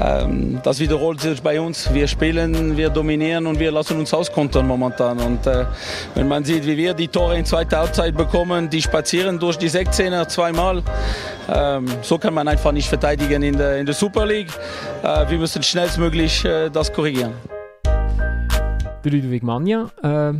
[0.00, 1.92] Ähm, das wiederholt sich bei uns.
[1.92, 5.18] Wir spielen, wir dominieren und wir lassen uns auskontern momentan.
[5.18, 5.64] Und äh,
[6.14, 9.70] wenn man sieht, wie wir die Tore in zweiter Halbzeit bekommen, die spazieren durch die
[9.70, 10.82] 16er zweimal.
[11.52, 14.50] Ähm, so kann man einfach nicht verteidigen in der, in der Super League.
[15.02, 17.32] Äh, wir müssen schnellstmöglich äh, das korrigieren.
[19.04, 20.32] Der Ludwig Manja, äh,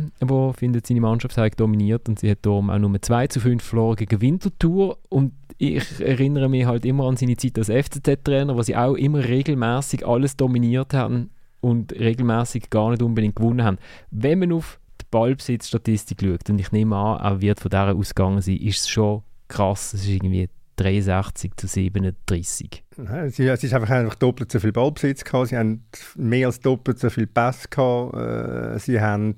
[0.53, 3.95] findet, seine Mannschaft hat dominiert und sie hat darum auch nur 2 zu 5 verloren
[3.95, 4.97] gegen Winterthur.
[5.07, 9.23] Und ich erinnere mich halt immer an seine Zeit als FCZ-Trainer, wo sie auch immer
[9.23, 13.77] regelmäßig alles dominiert haben und regelmäßig gar nicht unbedingt gewonnen haben.
[14.11, 18.41] Wenn man auf die Ballbesitzstatistik schaut, und ich nehme an, er wird von dieser ausgegangen
[18.41, 19.93] sein, ist es schon krass.
[19.93, 22.83] Es ist irgendwie 63 zu 37.
[22.97, 25.49] Es ist einfach, einfach doppelt so viel Ballbesitz gehabt.
[25.49, 28.15] Sie haben mehr als doppelt so viel Pass gehabt.
[28.15, 29.35] Äh, sie haben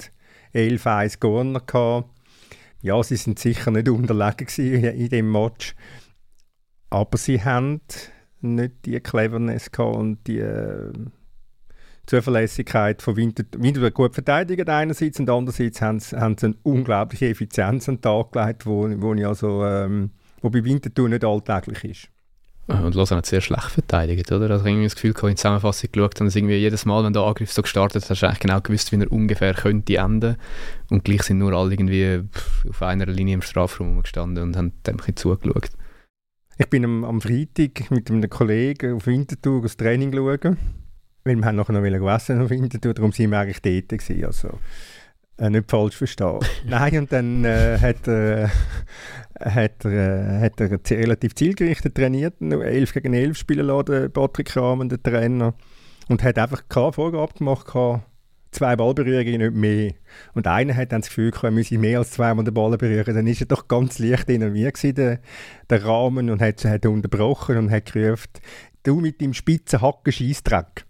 [0.51, 2.09] 11 1 Corner gehabt.
[2.81, 5.75] Ja, sie sind sicher nicht unterlegen in dem Match.
[6.89, 7.81] Aber sie haben
[8.41, 10.91] nicht die Cleverness gehabt und die äh,
[12.05, 17.27] Zuverlässigkeit von Winter, Winter gut verteidigt einerseits und andererseits haben sie, haben sie eine unglaubliche
[17.27, 21.83] Effizienz an den Tag gelegt, wo, wo ich also ähm, wo bei Winterthur nicht alltäglich
[21.83, 22.09] ist.
[22.67, 24.51] Und Lausanne hat sehr schlecht verteidigt, oder?
[24.51, 27.13] Also ich habe das Gefühl, ich in die Zusammenfassung geschaut und irgendwie jedes Mal, wenn
[27.13, 30.35] der Angriff so gestartet hat, hast du eigentlich genau gewusst, wie er ungefähr könnte enden.
[30.91, 32.21] Und gleich sind nur alle irgendwie
[32.69, 35.71] auf einer Linie im Strafraum gestanden und haben dem ein bisschen zugeschaut.
[36.61, 40.57] Ich bin am, am Freitag mit einem Kollegen auf Winterthur das Training schauen.
[41.23, 44.25] Weil wir haben nachher noch essen auf Winterthur, darum sind wir eigentlich dort gewesen.
[44.25, 44.59] Also,
[45.37, 46.39] äh, nicht falsch verstehen.
[46.67, 48.49] Nein, und dann äh, hat, äh,
[49.39, 54.89] hat, er, äh, hat er relativ zielgerichtet trainiert, 11 gegen 11 spielen lassen, Patrick Rahmen,
[54.89, 55.53] der Trainer.
[56.09, 57.67] Und hat einfach keine Vorgabe gemacht,
[58.51, 59.93] zwei Ballberührungen, nicht mehr.
[60.33, 63.15] Und einer hat dann das Gefühl er müsse mehr als zweimal den Ball berühren.
[63.15, 65.19] Dann ist er doch ganz leicht innerviert der,
[65.69, 68.29] der Rahmen, und hat, hat unterbrochen und hat gerufen,
[68.83, 70.85] du mit dem spitzen Hacken Scheissdreck.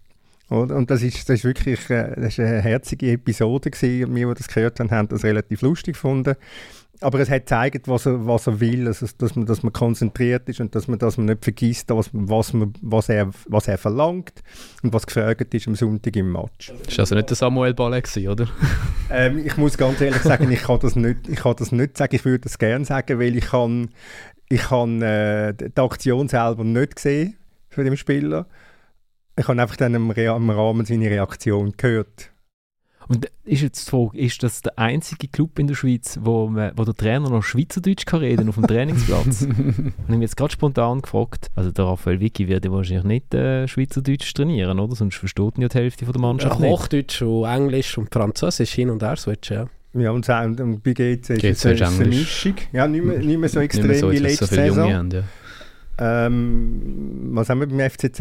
[0.48, 4.14] Und das ist, das ist wirklich äh, das ist eine herzige Episode gewesen.
[4.16, 6.34] Wir, die das gehört haben, haben das relativ lustig gefunden.
[7.02, 10.46] Aber es hat gezeigt, was er, was er will, also, dass, man, dass man konzentriert
[10.50, 13.78] ist und dass man, dass man nicht vergisst, was, was, man, was, er, was er
[13.78, 14.42] verlangt
[14.82, 16.72] und was gefragt ist am Sonntag im Match.
[16.84, 18.46] Das war also nicht der Samuel Ballet, oder?
[19.10, 22.14] ähm, ich muss ganz ehrlich sagen, ich kann das nicht, ich kann das nicht sagen.
[22.14, 23.88] Ich würde das gerne sagen, weil ich kann,
[24.50, 27.36] ich kann äh, die Aktion selber nicht gesehen
[27.70, 28.46] von dem Spieler.
[29.38, 32.30] Ich habe einfach dann im, im Rahmen seine Reaktion gehört.
[33.10, 36.70] Und ist jetzt die Frage, ist das der einzige Club in der Schweiz, wo, man,
[36.76, 39.42] wo der Trainer noch Schweizerdeutsch kann reden auf dem Trainingsplatz?
[39.42, 43.34] und ich mich jetzt gerade spontan gefragt, also der Raphael Vicky wird ja wahrscheinlich nicht
[43.34, 44.94] äh, Schweizerdeutsch trainieren, oder?
[44.94, 48.74] Sonst versteht ihn ja die Hälfte von der Mannschaft ja, Hochdeutsch und Englisch und Französisch
[48.74, 50.00] hin und her switchen, ja.
[50.00, 52.54] Ja, und, und, und bei GC ist es eine Mischung.
[52.72, 54.92] Ja, nicht mehr, nicht mehr so extrem mehr so, wie letzte so Saison.
[54.92, 56.26] Haben, ja.
[56.26, 58.20] ähm, was haben wir beim FCZ?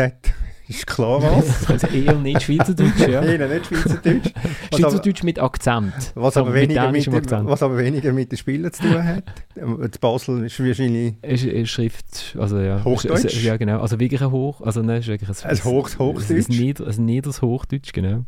[0.69, 1.67] Ist klar was.
[1.67, 3.23] also eher nicht Schweizerdeutsch, ja.
[3.25, 4.31] eher nicht Schweizerdeutsch.
[4.75, 6.11] Schweizerdeutsch mit Akzent.
[6.13, 9.23] Was aber, weniger mit, mit was aber weniger mit den Spielern zu tun hat.
[9.55, 11.15] Das Basel ist wahrscheinlich...
[11.23, 12.83] Ist, ist Schrift, also ja.
[12.83, 13.25] Hochdeutsch?
[13.25, 13.79] Ist, ja, genau.
[13.79, 15.49] Also wirklich ein Hoch, also ne, ist wirklich ein...
[15.49, 16.49] Ein Hoch, Hochdeutsch?
[16.49, 18.25] Ein, Nieder, ein niederes Hochdeutsch, genau.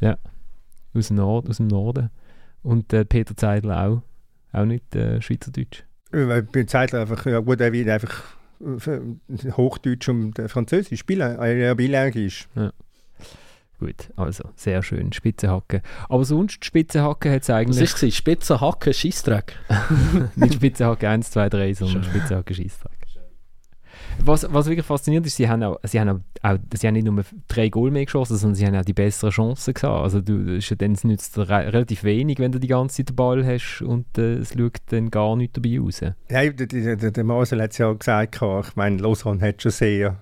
[0.00, 0.18] Ja.
[0.92, 2.10] Aus dem, Nord, aus dem Norden.
[2.62, 4.02] Und äh, Peter Zeidler auch.
[4.52, 5.84] Auch nicht äh, Schweizerdeutsch.
[6.10, 8.35] Bei Zeidler einfach, ja gut, er wird einfach
[9.56, 12.48] Hochdeutsch und Französisch spielen, äh, bilingisch.
[12.54, 12.72] Ja.
[13.78, 15.82] Gut, also sehr schön, Spitzenhacken.
[16.08, 17.92] Aber sonst, Spitzenhacken hat es eigentlich...
[17.92, 19.54] Was war Spitzenhacken, Scheissdreck?
[20.36, 22.95] Nicht Spitzenhacken 1, 2, 3, sondern Spitzenhacken, Scheissdreck.
[24.24, 27.04] Was, was wirklich faszinierend ist, sie haben, auch, sie, haben auch, auch, sie haben nicht
[27.04, 30.02] nur drei Goal mehr geschossen, sondern sie haben auch die besseren Chancen gehabt.
[30.02, 33.82] Also du, dann nützt es relativ wenig, wenn du die ganze Zeit den Ball hast
[33.82, 36.00] und äh, es schaut dann gar nicht dabei raus.
[36.00, 40.16] Ja, der, der, der Marcel hat es ja gesagt, ich meine, Lausanne hat schon sehr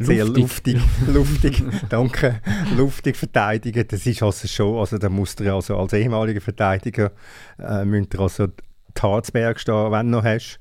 [0.00, 2.40] sehr luftig, luftig, danke,
[2.76, 3.84] luftig verteidigen.
[3.86, 7.12] Das ist also schon, also da muss er also als ehemaliger Verteidiger,
[7.58, 10.59] äh, müsst ihr also die Harzberg stehen, wenn du noch hast.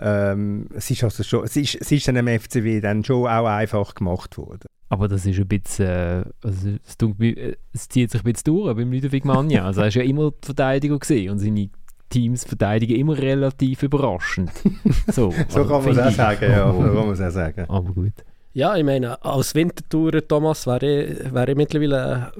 [0.00, 3.94] Ähm, es ist also schon, es ist, es ist einem FCW dann schon auch einfach
[3.94, 4.66] gemacht worden.
[4.90, 8.74] Aber das ist ein bisschen, äh, also es, äh, es, zieht sich ein bisschen durch
[8.76, 9.64] beim Ludovic Magna.
[9.64, 11.68] Also er war ja immer Verteidiger gewesen und seine
[12.08, 14.50] Teams verteidigen immer relativ überraschend.
[15.12, 16.72] So, so kann man es auch sagen, ja.
[16.72, 17.64] So kann man auch sagen.
[17.68, 18.12] Aber gut.
[18.54, 22.32] Ja, ich meine, als Wintertourer, Thomas, wäre ich, wäre ich mittlerweile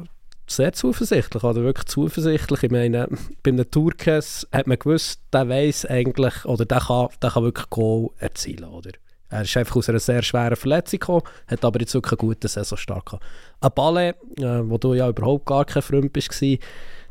[0.50, 2.62] sehr zuversichtlich, oder wirklich zuversichtlich.
[2.62, 3.08] Ich meine,
[3.42, 7.70] bei einem Turkes hat man gewusst, der weiß eigentlich, oder der kann, der kann wirklich
[7.70, 8.90] Goal erzielen, oder?
[9.30, 12.48] Er ist einfach aus einer sehr schweren Verletzung gekommen, hat aber jetzt wirklich einen guten
[12.48, 13.24] Saisonstart gehabt.
[13.60, 14.08] Ein Balle,
[14.38, 16.30] äh, wo du ja überhaupt gar kein Freund bist,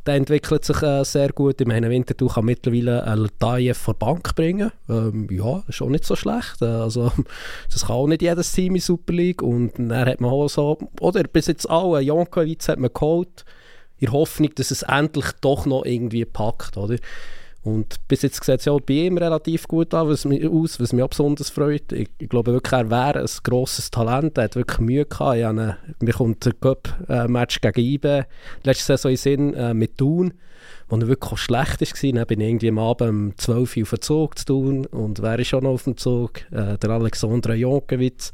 [0.08, 1.60] der entwickelt sich äh, sehr gut.
[1.60, 4.72] Ich meine, Winterthur kann mittlerweile einen Lataille vor Bank bringen.
[4.90, 6.62] Ähm, ja, ist auch nicht so schlecht.
[6.62, 7.12] Äh, also,
[7.72, 9.42] das kann auch nicht jedes Team in Super League.
[9.42, 13.46] Und dann hat man auch so, oder bis jetzt alle, Jankovic hat man geholt,
[14.00, 16.98] in Hoffnung, dass es endlich doch noch irgendwie packt, oder?
[17.68, 20.94] Und bis jetzt sieht es ja bei ihm relativ gut an, was mich, aus, was
[20.94, 21.92] mich auch besonders freut.
[21.92, 24.38] Ich, ich glaube wirklich, er wäre ein grosses Talent.
[24.38, 25.44] Er hat wirklich Mühe gehabt.
[25.44, 28.26] Eine, mir kommt der Cup-Match gegen IBE
[28.64, 30.34] letzte Saison in Sinn äh, mit Thun,
[30.88, 32.12] wo er wirklich auch schlecht war.
[32.14, 35.22] Dann bin ich irgendwie am Abend um 12 Uhr auf den Zug zu tun und
[35.22, 36.50] wäre schon noch auf dem Zug.
[36.52, 38.32] Äh, der Alexander Jonkiewicz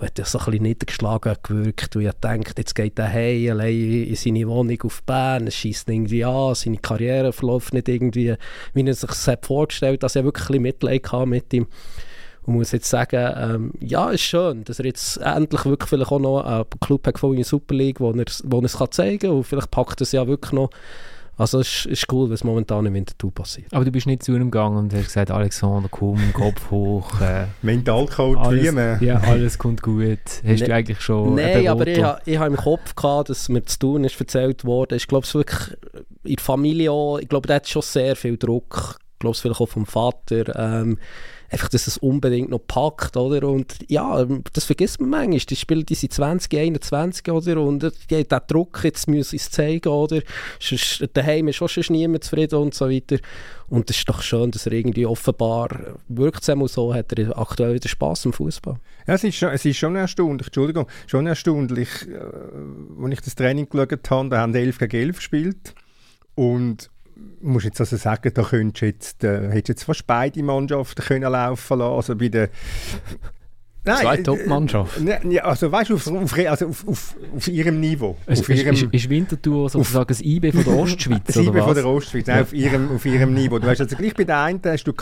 [0.00, 4.04] und hat so ein bisschen niedergeschlagen gewirkt, weil ich dachte, jetzt geht er heim, allein
[4.04, 8.34] in seine Wohnung auf Bern, es schießt irgendwie an, seine Karriere verläuft nicht irgendwie,
[8.72, 11.66] wie er sich das vorgestellt hat, dass er wirklich ein Mitleid mit ihm.
[12.46, 16.18] Und muss jetzt sagen, ähm, ja, ist schön, dass er jetzt endlich wirklich vielleicht auch
[16.18, 19.18] noch einen Club hat in der Super League, wo er, wo er es kann zeigen
[19.18, 19.30] kann.
[19.30, 20.70] Und vielleicht packt er es ja wirklich noch
[21.40, 23.72] also es ist, cool, was momentan im Winterthur passiert.
[23.72, 27.18] Aber du bist nicht zu ihm gegangen und hast gesagt, Alexander, komm, Kopf hoch.
[27.18, 30.18] Äh, Mentalcoach alles, Ja, alles kommt gut.
[30.26, 33.64] Hast ne, du eigentlich schon Nein, aber ich, ich habe im Kopf gehabt, dass mir
[33.64, 34.96] zu tun ist erzählt worden.
[34.96, 35.78] Ich glaube, es wirklich
[36.24, 38.98] in der Familie auch, ich glaube, da hat schon sehr viel Druck.
[39.14, 40.54] Ich glaube, es vielleicht auch vom Vater.
[40.58, 40.98] Ähm,
[41.50, 43.48] einfach, dass es unbedingt noch packt, oder?
[43.48, 45.38] Und ja, das vergisst man manchmal.
[45.38, 47.60] Die Spieler, die sind 20, 21, oder?
[47.60, 50.22] Und ja, der Druck, jetzt müssen sie es zeigen, oder?
[50.60, 53.18] Sonst, daheim ist auch schon niemand zufrieden und so weiter.
[53.68, 57.88] Und es ist doch schön, dass er irgendwie offenbar wirkt so, hat er aktuell wieder
[57.88, 58.76] Spass am Fußball.
[59.06, 63.34] Ja, es ist, schon, es ist schon erstaunlich, Entschuldigung, schon erstaunlich, äh, als ich das
[63.34, 65.74] Training geschaut habe, da haben 11 gegen 11 gespielt
[66.34, 66.90] und
[67.40, 71.78] muss jetzt also sagen, da könntest jetzt, äh, hättest jetzt fast beide Mannschaften können laufen
[71.78, 71.94] lassen.
[71.94, 72.50] Also bei der
[73.82, 75.08] Nein, Zwei äh, Top-Mannschaften.
[75.08, 78.14] Äh, ja, also weißt du, auf, auf, also auf, auf, auf, ihrem Niveau.
[78.26, 81.74] Es, auf ihrem, ist, ist Winterthur sozusagen das IB von der Ostschweiz, Das IB von
[81.74, 82.42] der Ostschweiz, ja.
[82.42, 83.58] auf, ihrem, auf ihrem Niveau.
[83.58, 84.92] Du hast also gleich bei der einen hast du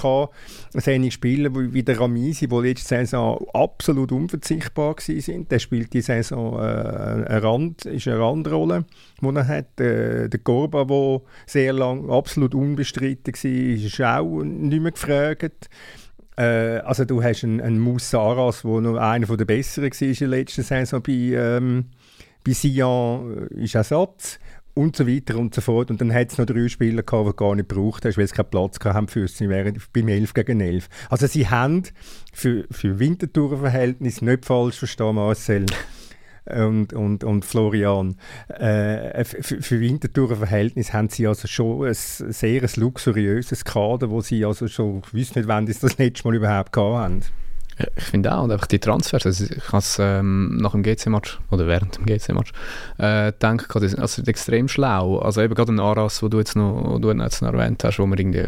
[0.86, 5.48] einige Spieler wie der Ramisi, die letzte Saison absolut unverzichtbar waren.
[5.48, 8.84] Der spielt die Saison äh, eine, Rand, ist eine Randrolle,
[9.20, 9.80] die er hat.
[9.80, 15.68] Äh, der Gorba, der sehr lange absolut unbestritten war, ist auch nicht mehr gefragt.
[16.38, 20.14] Äh, also du hast einen, einen Moussa Aras, der noch einer der besseren war in
[20.14, 21.86] der letzten Saison bei, ähm,
[22.46, 24.38] bei Sion, äh, ist Ersatz
[24.74, 25.90] und so weiter und so fort.
[25.90, 28.34] Und dann hat es noch drei Spieler gehabt, die gar nicht gebraucht hast, weil sie
[28.34, 30.88] keinen Platz haben für sie während beim 11 gegen 11.
[31.10, 31.82] Also sie haben
[32.32, 35.66] für, für Winterthur-Verhältnis nicht falsch verstehen, Marcel
[36.48, 38.16] und, und, und Florian.
[38.48, 44.44] Äh, für, für Winterthur-Verhältnis haben sie also schon ein sehr ein luxuriöses Kader, wo sie
[44.44, 47.22] also schon, ich weiß nicht, wann sie das letzte Mal überhaupt gehabt haben.
[47.96, 51.38] ich finde auch, und einfach die Transfers, also ich habe es ähm, nach dem GC-Match
[51.50, 52.52] oder während dem GC-Match
[52.98, 55.18] äh, gedacht, das ist also extrem schlau.
[55.18, 58.06] Also eben gerade ein Aras, wo du jetzt noch, du jetzt noch erwähnt hast, wo
[58.06, 58.46] man irgendwie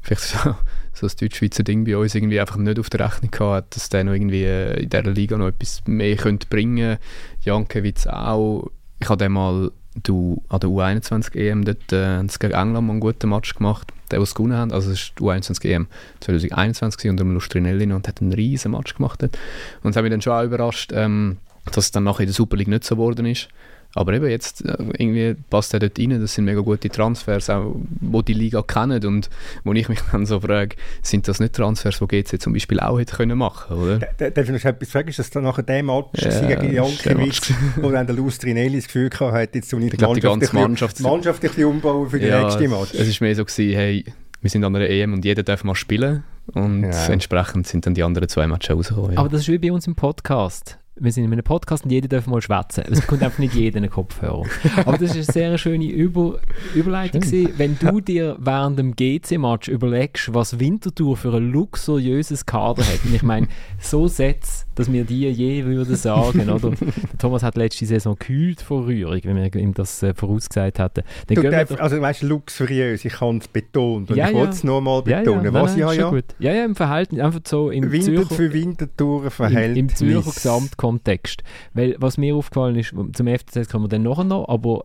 [0.00, 0.54] vielleicht so,
[0.96, 4.04] so das Deutschschweizer Ding bei uns irgendwie einfach nicht auf der Rechnung gehabt, dass der
[4.04, 7.00] noch irgendwie äh, in dieser Liga noch etwas mehr könnte bringen könnte.
[7.42, 8.70] Jankiewicz auch.
[8.98, 9.70] Ich habe mal
[10.02, 14.34] du, an der U21 EM dort äh, gegen England einen guten Match gemacht, der, was
[14.34, 14.72] gewonnen haben.
[14.72, 15.86] Also es war die U21 EM
[16.20, 19.38] 2021 unter Lustrinelli und hat einen riesen Match gemacht dort.
[19.82, 22.34] Und es hat mich dann schon auch überrascht, ähm, dass es dann nachher in der
[22.34, 23.48] Super League nicht so geworden ist.
[23.96, 27.76] Aber eben jetzt äh, irgendwie passt er dort rein, das sind mega gute Transfers, auch
[28.02, 29.30] wo die Liga kennen und
[29.64, 32.98] wo ich mich dann so frage, sind das nicht Transfers, die GC zum Beispiel auch
[32.98, 33.98] hätte können machen oder?
[34.18, 35.08] Darf ich noch etwas fragen?
[35.08, 39.08] Ist das dann nachher der Match ja, gegen Jankiewicz, wo dann der Lustrinelli das Gefühl
[39.18, 42.42] hatte, jetzt so nicht ich die, ganze Mannschaft, Mannschaft ein bisschen umbauen für den ja,
[42.42, 42.92] nächsten Match?
[42.92, 44.04] Es war mehr so, gewesen, hey,
[44.42, 47.06] wir sind an einer EM und jeder darf mal spielen und ja.
[47.06, 49.12] entsprechend sind dann die anderen zwei Matches rausgekommen.
[49.12, 49.20] Ja.
[49.20, 52.08] Aber das ist wie bei uns im Podcast wir sind in einem Podcast und jeder
[52.08, 52.84] darf mal schwätzen.
[52.90, 54.44] Es kommt einfach nicht jeder einen Kopfhörer.
[54.84, 56.40] Aber das ist eine sehr schöne Über
[56.74, 57.52] Überleitung gewesen.
[57.56, 63.04] Wenn du dir während dem GC-Match überlegst, was Winterthur für ein luxuriöses Kader hat.
[63.04, 66.70] Und ich meine, so Sätze, dass wir dir je würden sagen, oder?
[66.70, 71.02] Der Thomas hat letzte Saison gekühlt vor Rührung, wenn wir ihm das äh, vorausgesagt hätten.
[71.28, 74.64] du darf, also weißt du, luxuriös, ich habe es betont und ja, ich wollte es
[74.64, 75.44] nochmal betonen.
[75.44, 75.52] Ja, ja.
[75.52, 79.78] Was nein, ich ja, ja, ja, im Verhalten, einfach so im Winter Zürcher, für Winterthur-Verhältnis.
[79.78, 81.42] Im, Im Zürcher Gesamtkontext Kontext.
[81.74, 84.84] Weil was mir aufgefallen ist, zum FCZ kommen wir dann nachher noch, aber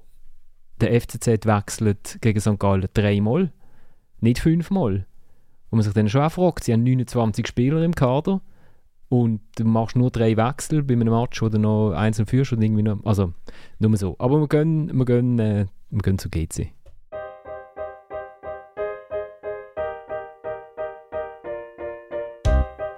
[0.79, 2.59] der FCZ wechselt gegen St.
[2.59, 3.51] Gallen dreimal,
[4.19, 5.05] nicht fünfmal.
[5.69, 8.41] Und man sich dann schon auch fragt, sie haben 29 Spieler im Kader
[9.11, 12.61] und du machst nur drei Wechsel bei einem Match, wo du noch einzeln führst und
[12.61, 13.33] irgendwie noch, also
[13.77, 14.15] nur so.
[14.19, 16.71] Aber wir gehen, wir gehen, äh, wir gehen zu GC.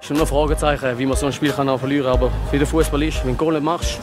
[0.01, 2.21] ist nur ein Fragezeichen, wie man so ein Spiel kann auch verlieren kann.
[2.21, 3.99] Aber wie der Fußball ist, wenn du Goal nicht machst,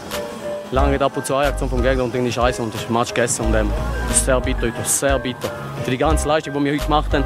[0.72, 3.14] lange ab und zu Reaktion vom Gegner und dann ist Scheiße und das ist Match
[3.14, 3.46] gegessen.
[3.46, 3.70] Und ähm,
[4.08, 5.48] das ist sehr bitter sehr bitter.
[5.84, 7.24] Für die ganze Leistung, die wir heute gemacht haben,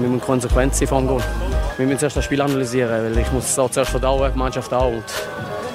[0.00, 1.22] müssen konsequent sein vom Goal.
[1.76, 4.72] Wir müssen zuerst das Spiel analysieren, weil ich muss es auch zuerst verdauen, die Mannschaft
[4.72, 4.92] auch.
[4.92, 5.04] Und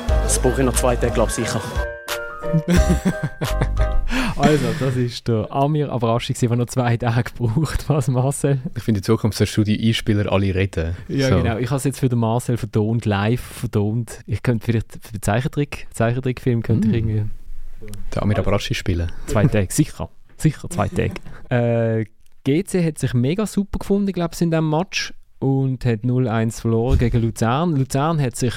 [0.07, 1.61] das brauche ich noch zwei Tage, glaube ich, sicher.
[4.37, 8.59] Also, das ist der Amir Abraschi, der noch zwei Tage gebraucht was Marcel.
[8.73, 10.95] Ich finde, in Zukunft sollst du die Einspieler alle reden.
[11.09, 11.35] Ja, so.
[11.35, 11.57] genau.
[11.57, 14.21] Ich habe es jetzt für den Marcel vertont, live vertont.
[14.25, 16.91] Ich könnte vielleicht für den Zeichentrick, Zeichentrickfilm könnte mm.
[16.91, 17.25] ich irgendwie...
[18.15, 19.11] Der Amir Abraschi spielen.
[19.27, 20.09] Zwei Tage, sicher.
[20.37, 21.15] Sicher zwei Tage.
[21.49, 22.05] äh,
[22.45, 26.97] GC hat sich mega super gefunden, glaube ich, in diesem Match und hat 0-1 verloren
[26.97, 27.75] gegen Luzern.
[27.75, 28.53] Luzern hat sich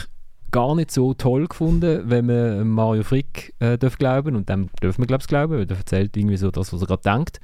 [0.53, 5.03] gar nicht so toll gefunden, wenn man Mario Frick äh, darf glauben und dem dürfen
[5.03, 7.41] wir glaube ich glauben, weil er erzählt irgendwie so das, was er gerade denkt.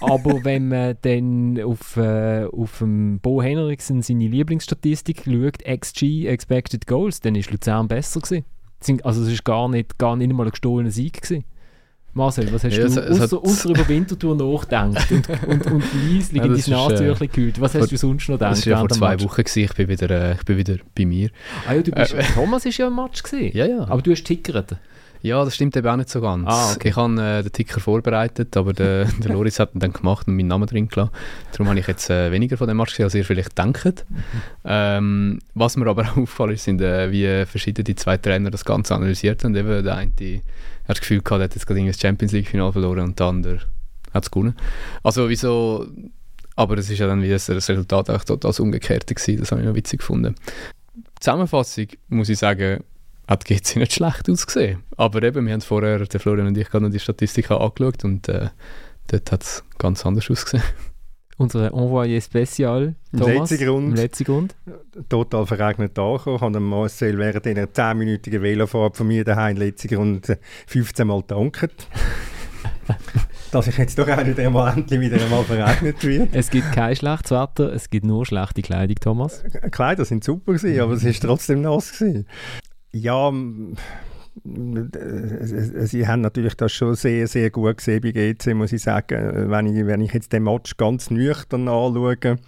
[0.00, 6.86] Aber wenn man dann auf, äh, auf dem Bo Henriksen seine Lieblingsstatistik schaut, XG, Expected
[6.86, 8.44] Goals, dann ist Luzern besser gewesen.
[9.04, 11.44] Also es ist gar nicht, gar nicht mal ein gestohlener Sieg gewesen.
[12.14, 16.54] Marcel, was hast ja, du außer, über Winterthur nachgedacht und, und, und leislich ja, in
[16.54, 17.60] dein Nasentüchchen äh, gekühlt?
[17.60, 18.52] Was hast du sonst noch gedacht?
[18.52, 19.60] Das war ja vor zwei Wochen, gewesen.
[19.60, 21.30] Ich, bin wieder, äh, ich bin wieder bei mir.
[21.66, 23.22] Ah ja, du bist, äh, Thomas war ja im Match.
[23.22, 23.56] Gewesen.
[23.56, 23.88] Ja, ja.
[23.88, 24.76] Aber du hast tickert.
[25.22, 26.48] Ja, das stimmt eben auch nicht so ganz.
[26.48, 26.88] Ah, okay.
[26.88, 30.36] Ich habe äh, den Ticker vorbereitet, aber der, der Loris hat ihn dann gemacht und
[30.36, 31.12] meinen Namen drin gelassen.
[31.52, 34.04] Darum habe ich jetzt äh, weniger von dem Match gesehen, als ihr vielleicht denkt.
[34.64, 38.96] Ähm, was mir aber auch auffällt, sind, äh, wie verschiedene die zwei Trainer das Ganze
[38.96, 39.54] analysiert haben.
[39.54, 40.42] Eben der eine hat
[40.88, 43.60] das Gefühl gehabt, er hat jetzt gerade das Champions League-Final verloren und der andere
[44.12, 44.56] hat es gewonnen.
[45.02, 45.86] Also wieso...
[46.54, 49.38] Aber es ist ja dann wie das Resultat auch total umgekehrt gewesen.
[49.38, 50.34] Das habe ich noch witzig gefunden.
[51.18, 52.84] Zusammenfassung muss ich sagen,
[53.26, 54.82] hat GC nicht schlecht ausgesehen.
[54.96, 58.28] Aber eben, wir haben vorher, der Florian und ich, gerade noch die Statistik angeschaut und
[58.28, 58.48] äh,
[59.08, 60.64] dort hat es ganz anders ausgesehen.
[61.38, 64.54] Unser Envoyé Special, Thomas, im letzten Grund, im letzten Grund.
[65.08, 70.36] total verregnet angekommen, habe Marcel während einer 10-minütigen Velofahrt von mir daheim im letzten Grund
[70.66, 71.88] 15 Mal gedankt.
[73.50, 76.30] dass ich jetzt doch auch wieder einmal endlich wieder einmal verregnet wird.
[76.32, 79.42] Es gibt kein schlechtes Wetter, es gibt nur schlechte Kleidung, Thomas.
[79.70, 82.26] Kleider sind super gewesen, aber es ist trotzdem nass gewesen.
[82.94, 83.32] Ja,
[85.84, 89.50] sie haben natürlich das schon sehr, sehr gut gesehen bei GC, muss ich sagen.
[89.50, 92.38] Wenn ich, wenn ich jetzt den Match ganz nüchtern anschaue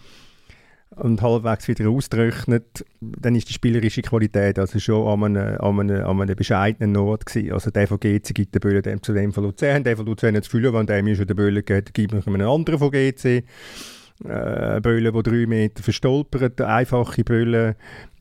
[0.96, 6.06] und halbwegs wieder ausrechnet, dann ist die spielerische Qualität also schon an einem, an einem,
[6.06, 7.52] an einem bescheidenen Ort gewesen.
[7.52, 10.36] Also der von GC gibt den Böllen dem zu dem von Luzern, der von Luzern
[10.36, 12.90] hat das Gefühl, wenn der mir schon den Böllen geht, gibt man einen anderen von
[12.90, 13.44] GC
[14.22, 17.76] äh, Bölle, die drei Meter verstolpert, einfache Bölle,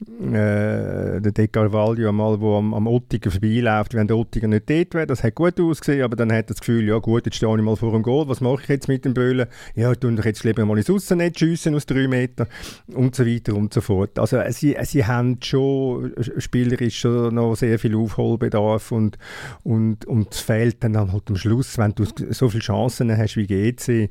[0.07, 4.93] äh, der De Carvalho einmal, der am, am Ottiger vorbeiläuft, wenn der Ottiger nicht dort
[4.93, 7.55] wäre, das hat gut ausgesehen, aber dann hat er das Gefühl, ja gut, jetzt stehe
[7.55, 9.47] ich mal vor dem Goal, was mache ich jetzt mit dem Böllen?
[9.75, 12.47] Ja, ich tue jetzt lieber mal ins Aussennetz schiessen aus drei Metern
[12.93, 14.17] und so weiter und so fort.
[14.19, 19.17] Also äh, sie, äh, sie haben schon spielerisch schon noch sehr viel Aufholbedarf und,
[19.63, 23.47] und, und es fehlt dann halt am Schluss, wenn du so viele Chancen hast wie
[23.47, 24.09] GC,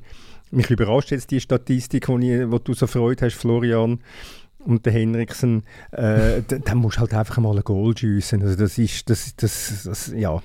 [0.52, 4.00] mich überrascht jetzt die Statistik, die, du so freut hast, Florian
[4.64, 8.42] und der Henriksen, äh, dann musst du halt einfach mal ein Goal schiessen.
[8.42, 10.40] Also das ist, das, das, das, ja.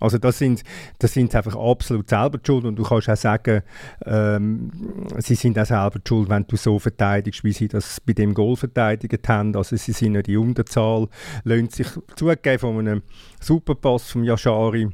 [0.00, 0.62] Also das sind,
[1.00, 3.62] das sind einfach absolut selber schuld und du kannst auch sagen,
[4.06, 4.70] ähm,
[5.18, 8.56] sie sind auch selber schuld, wenn du so verteidigst, wie sie das bei dem Goal
[8.56, 9.56] verteidigt haben.
[9.56, 11.08] Also sie sind ja die Unterzahl,
[11.42, 13.02] lassen sich zugeben von einem
[13.40, 14.88] Superpass von Yashari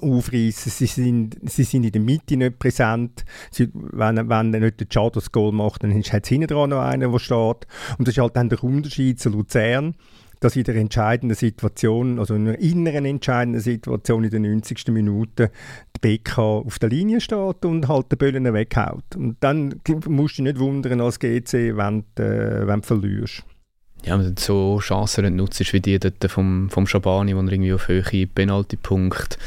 [0.00, 0.70] aufreißen.
[0.70, 3.24] Sie sind, sie sind in der Mitte nicht präsent.
[3.50, 7.10] Sie, wenn, wenn nicht der Chad Goal macht, dann hat es hinten dran noch einen,
[7.10, 7.66] der steht.
[7.98, 9.94] Und das ist halt dann der Unterschied zu Luzern,
[10.40, 14.88] dass in der entscheidenden Situation, also in einer inneren entscheidenden Situation in der 90.
[14.88, 15.50] Minute,
[15.96, 19.16] die BK auf der Linie steht und halt den Böllen weghaut.
[19.16, 23.44] Und dann musst du dich nicht wundern als GC, wenn du, äh, wenn du verlierst.
[24.04, 27.74] Ja, wenn du so Chancen nutzt, wie die dort vom, vom Schabani, wo er irgendwie
[27.74, 29.38] auf Höhe Penaltypunkt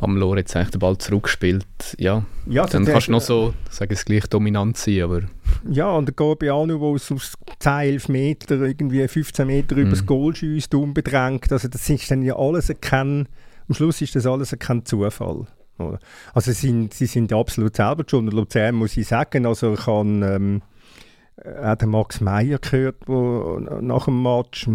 [0.00, 1.66] am Lorenz eigentlich den Ball zurückspielt,
[1.98, 5.22] ja, ja dann kannst du noch so, sage es gleich, dominant sein, aber...
[5.68, 9.82] Ja, und der Gorbiano, der aus, aus 10, 11 Meter, irgendwie 15 Meter mhm.
[9.82, 13.28] übers Goal schießt, unbedrängt, also das ist dann ja alles kein,
[13.68, 15.46] am Schluss ist das alles kein Zufall.
[16.34, 18.26] Also sie sind, sie sind absolut selber schon.
[18.26, 20.62] Und Luzern muss ich sagen, also ich habe ähm,
[21.62, 24.68] auch den Max Meyer gehört, wo nach dem Match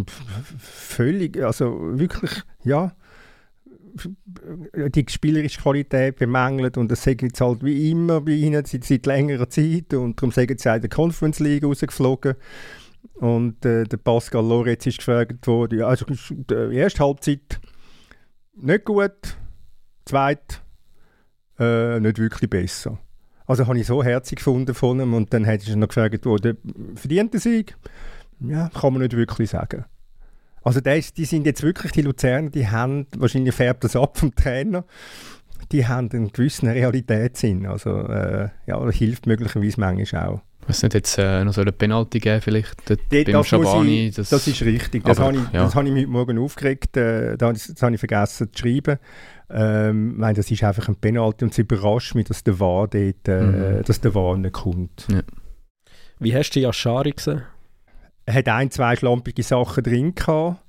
[0.58, 2.32] völlig, also wirklich,
[2.64, 2.94] ja,
[3.94, 9.06] die spielerische Qualität bemängelt und das sagen jetzt halt wie immer bei ihnen seit, seit
[9.06, 12.36] längerer Zeit und darum sagen sie auch in der Conference League rausgeflogen
[13.16, 17.60] und äh, der Pascal Loretz ist gefragt worden, ja, also die erste Halbzeit
[18.56, 19.38] nicht gut,
[20.06, 20.58] zweite
[21.60, 23.00] äh, nicht wirklich besser.
[23.46, 26.58] Also habe ich so herzig gefunden von ihm und dann hätte ich noch gefragt worden,
[26.96, 27.76] verdient der Sieg?
[28.40, 29.86] Ja, kann man nicht wirklich sagen.
[30.64, 34.34] Also ist, die sind jetzt wirklich, die Luzerner, die haben, wahrscheinlich färbt das ab vom
[34.34, 34.86] Trainer,
[35.72, 37.66] die haben einen gewissen Realitätssinn.
[37.66, 40.42] Also äh, ja, das hilft möglicherweise manchmal auch.
[40.68, 44.08] Was nicht jetzt äh, noch so eine Penalty geben vielleicht dort Dort- beim das, Schabani?
[44.08, 45.04] ich, das, ist richtig.
[45.04, 45.64] Das aber, habe ich, ja.
[45.64, 46.96] das habe ich heute Morgen aufgeregt.
[46.96, 48.98] Äh, das, das habe ich vergessen zu schreiben.
[49.50, 52.88] Ähm, ich meine, das ist einfach ein Penalty und es überrascht mich, dass der VAR
[52.88, 53.84] dort, äh, Mhm.
[53.84, 55.06] dass der VAR nicht kommt.
[56.20, 57.42] Wie hast du Yashari gesehen?
[58.26, 60.62] Er hat ein, zwei schlampige Sachen drin gehabt.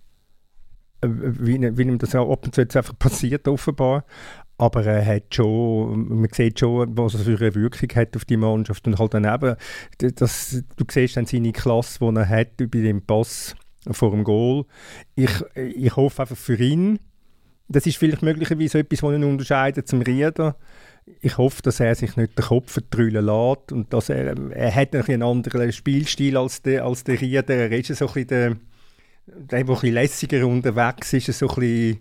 [1.00, 4.04] Äh, Wie, wie ihm das auch ab und zu jetzt einfach passiert, offenbar.
[4.56, 8.36] Aber er hat schon, man sieht schon, was er für eine Wirkung hat auf die
[8.36, 8.86] Mannschaft.
[8.86, 9.56] Und halt daneben,
[9.98, 13.56] das, du siehst dann seine Klasse, die er hat über den Pass
[13.90, 14.64] vor dem Goal.
[15.16, 17.00] Ich, ich hoffe einfach für ihn,
[17.68, 20.56] das ist vielleicht möglicherweise etwas, was ihn unterscheidet zum Rieder.
[21.20, 24.94] Ich hoffe, dass er sich nicht den Kopf vertrüllen lässt und dass er, er hat
[24.94, 27.54] einen anderen Spielstil als der, als der Rieder.
[27.54, 28.56] Er ist so ein bisschen der,
[29.26, 32.00] der, der ein lässiger unterwegs ist, so ein bisschen,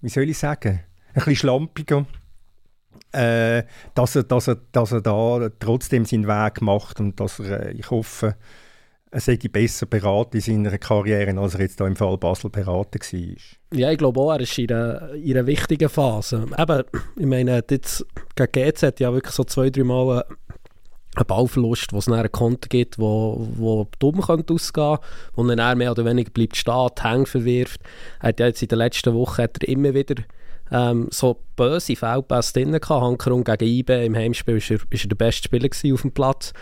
[0.00, 2.06] wie soll ich sagen, ein bisschen schlampiger.
[3.12, 3.62] Äh,
[3.94, 7.72] dass, er, dass, er, dass er da trotzdem seinen Weg macht und dass er, äh,
[7.72, 8.34] ich hoffe,
[9.14, 12.98] er sei besser beraten in seiner Karriere, als er jetzt da im Fall Basel beraten
[13.00, 13.78] war.
[13.78, 16.44] Ja, ich glaube auch, er ist in einer, in einer wichtigen Phase.
[16.58, 16.82] Eben,
[17.16, 18.04] ich meine, jetzt
[18.34, 20.36] gegen GZ ja wirklich so zwei, drei Mal einen-
[21.28, 24.98] Ballverlust, wo es einen Konter gibt, wo, wo dumm könnte ausgehen
[25.36, 27.80] wo er dann mehr oder weniger bleibt stehen, die Hänge verwirft.
[28.20, 30.16] Er hat ja jetzt in den letzten Wochen hat er immer wieder
[30.70, 32.88] ähm, so böse Feldpässe drin gehabt.
[32.88, 36.52] Hankerum gegen IB im Heimspiel ist er, er der beste Spieler auf dem Platz.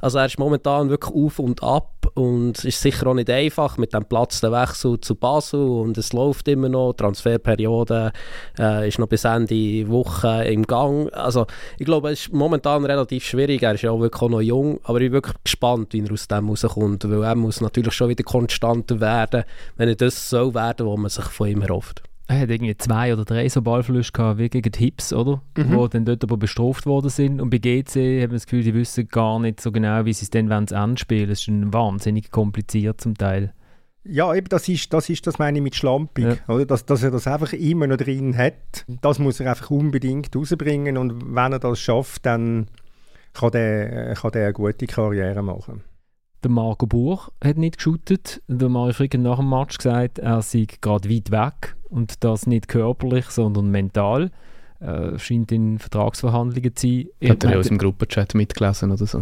[0.00, 3.94] Also er ist momentan wirklich auf und ab und ist sicher auch nicht einfach mit
[3.94, 8.10] dem Platz der Wechsel zu Basel und es läuft immer noch, die Transferperiode
[8.58, 11.12] äh, ist noch bis Ende Woche im Gang.
[11.12, 11.46] Also
[11.78, 15.00] ich glaube, es ist momentan relativ schwierig, er ist ja auch wirklich noch jung, aber
[15.00, 18.24] ich bin wirklich gespannt, wie er aus dem rauskommt, weil er muss natürlich schon wieder
[18.24, 19.44] konstanter werden,
[19.76, 22.02] wenn er das so werden, was man sich von ihm erhofft.
[22.28, 25.42] Er hat irgendwie zwei oder drei so Ballverluste gehabt, wie gegen die Hips, oder?
[25.56, 25.74] Mhm.
[25.74, 27.40] Wo dann dort aber bestraft worden sind.
[27.40, 30.24] Und bei GC haben wir das Gefühl, die wissen gar nicht so genau, wie sie
[30.24, 31.30] es dann wollen zu Ende spielen.
[31.30, 33.52] Es ist ein wahnsinnig kompliziert zum Teil.
[34.04, 36.24] Ja, eben, das ist das, ist, das meine ich mit schlampig.
[36.24, 36.54] Ja.
[36.54, 36.66] Oder?
[36.66, 38.84] Dass, dass er das einfach immer noch drin hat.
[39.00, 40.96] Das muss er einfach unbedingt rausbringen.
[40.96, 42.66] Und wenn er das schafft, dann
[43.32, 45.82] kann der, kann der eine gute Karriere machen.
[46.42, 48.42] Der Marco Buch hat nicht geshootet.
[48.48, 51.76] Der Mario Frick hat nach dem Match gesagt, er sei gerade weit weg.
[51.88, 54.30] Und das nicht körperlich, sondern mental.
[54.80, 56.86] Äh, scheint in Vertragsverhandlungen zu
[57.20, 57.30] sein.
[57.30, 59.20] Hat er ja aus dem Gruppenchat mitgelesen oder so?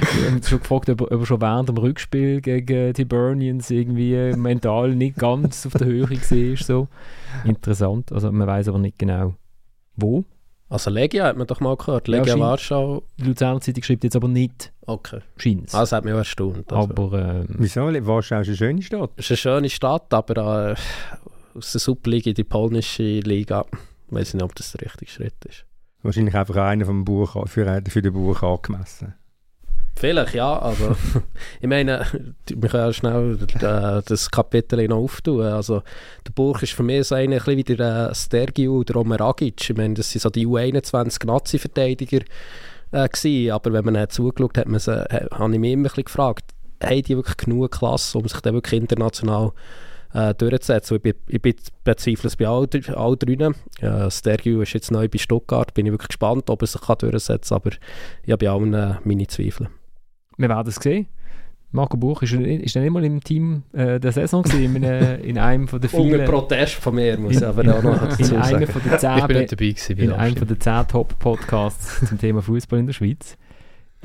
[0.00, 3.04] Ich habe mich schon gefragt, ob er, ob er schon während dem Rückspiel gegen die
[3.04, 6.56] Burnians irgendwie mental nicht ganz auf der Höhe war.
[6.56, 6.88] So.
[7.44, 8.10] Interessant.
[8.10, 9.34] Also man weiß aber nicht genau,
[9.94, 10.24] wo.
[10.68, 14.02] Also Legia hat man doch mal gehört, Ja, Legia scheint- Warschau, Die Luzerner Zeitung schreibt
[14.04, 15.20] jetzt aber nicht, okay.
[15.36, 16.72] scheint Also, das hat mich auch erstaunt.
[16.72, 16.90] Also.
[16.90, 17.82] Aber ähm, Wieso?
[17.82, 19.10] Warschau ist eine schöne Stadt.
[19.16, 23.64] Es ist eine schöne Stadt, aber äh, aus der Superliga in die polnische Liga,
[24.08, 25.64] weiß ich nicht, ob das der richtige Schritt ist.
[26.02, 29.14] Wahrscheinlich einfach einer vom Buch, für, für den Buch angemessen.
[29.98, 30.94] Vielleicht, ja, aber
[31.60, 32.04] ich meine,
[32.54, 35.42] wir können ja schnell äh, das Kapitel noch auftun.
[35.42, 35.82] Also,
[36.26, 39.70] der Burg ist für mich so ein bisschen wie der äh, Stergiu oder Omeragic.
[39.70, 42.20] Ich meine, das sind so die U21-Nazi-Verteidiger
[42.92, 45.80] äh, gewesen, aber wenn man hat zugeschaut hat, man sie, ha- habe ich mich immer
[45.80, 46.44] ein bisschen gefragt,
[46.82, 49.52] haben die wirklich genug Klasse, um sich dann wirklich international
[50.12, 50.96] äh, durchzusetzen?
[50.98, 53.54] Ich, bin, ich bin, bezweifle es bei all, dr- all drinnen.
[53.80, 56.98] Äh, Stergiu ist jetzt neu bei Stuttgart, bin ich wirklich gespannt, ob er sich kann
[56.98, 57.76] durchsetzen kann, aber
[58.24, 59.68] ich habe bei allen äh, meine Zweifel.
[60.36, 61.06] Wir werden es sehen.
[61.72, 65.20] Marco Buch ist, ist er nicht mal im Team äh, der Saison gewesen, in, einem-
[65.24, 66.24] in einem von den vielen...
[66.24, 68.66] Protest von mir, muss ich aber auch noch dazu in einem sagen.
[68.68, 72.08] von den zehn Ich bin nicht dabei gewesen in der einem von den 10 Top-Podcasts
[72.08, 73.36] zum Thema Fußball in der Schweiz.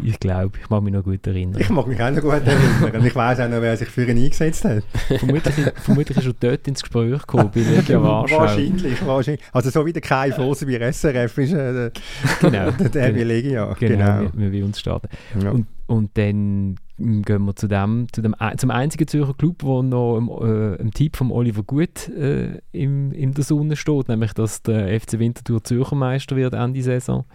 [0.03, 1.61] Ich glaube, ich mag mich noch gut erinnern.
[1.61, 2.95] Ich mag mich auch noch gut erinnern.
[2.95, 4.83] Und ich weiß auch noch, wer sich für ihn eingesetzt hat.
[5.19, 8.39] vermutlich, vermutlich ist er dort ins Gespräch gekommen, bei Legia Warschau.
[8.39, 9.41] Wahrscheinlich, wahrscheinlich.
[9.51, 11.91] Also so wie der Kai Fosse bei SRF ist äh, der,
[12.39, 12.71] Genau.
[12.71, 13.73] der, der bei Legia.
[13.79, 14.31] Genau, Genau.
[14.33, 15.07] Wir, wir uns starten.
[15.41, 15.51] Ja.
[15.51, 20.17] Und, und dann gehen wir zu dem, zu dem zum einzigen Zürcher Club, der noch
[20.17, 24.61] im, äh, im Tipp von Oliver Gut äh, im, in der Sonne steht, nämlich dass
[24.63, 27.25] der FC Winterthur Zürcher Meister wird Ende Saison,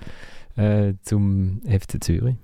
[0.57, 2.37] äh, zum FC Zürich.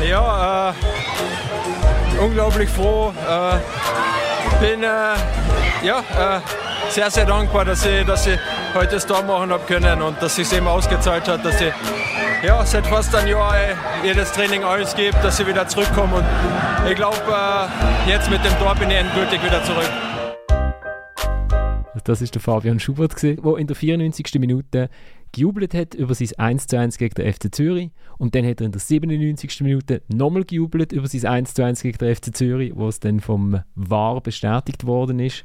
[0.00, 0.74] Ja, äh,
[2.20, 3.12] unglaublich froh.
[3.28, 4.86] Äh, bin äh,
[5.82, 6.40] ja, äh,
[6.90, 8.38] sehr, sehr dankbar, dass ich, dass ich
[8.74, 11.72] heute das Tor machen habe können und dass es eben ausgezahlt hat, dass ich
[12.44, 13.74] ja, seit fast einem Jahr äh,
[14.04, 16.16] jedes Training alles gebe, dass ich wieder zurückkomme.
[16.16, 16.24] Und
[16.88, 19.90] ich glaube, äh, jetzt mit dem Tor bin ich endgültig wieder zurück.
[22.04, 24.38] Das ist der Fabian Schubert, der in der 94.
[24.38, 24.88] Minute
[25.32, 27.90] gejubelt hat über sein 1:1 gegen den FC Zürich.
[28.18, 29.60] Und dann hat er in der 97.
[29.62, 34.20] Minute nochmal gejubelt über sein 1:1 gegen den FC Zürich, wo es dann vom VAR
[34.20, 35.44] bestätigt worden ist.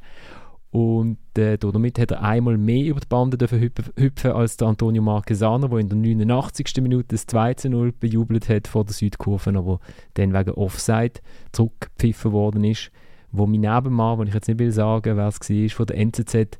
[0.74, 5.04] Und äh, damit hat er einmal mehr über die Bande dürfen hüpfen als der Antonio
[5.04, 6.82] Marquesano, der in der 89.
[6.82, 9.80] Minute das 2-0 bejubelt hat vor der Südkurve, aber
[10.16, 11.22] dann wegen Offside
[11.52, 12.90] zurückgepfiffen worden ist.
[13.32, 16.60] Wo mein Nebenmann, wo ich jetzt nicht will sagen, wer es war, von der NZZ,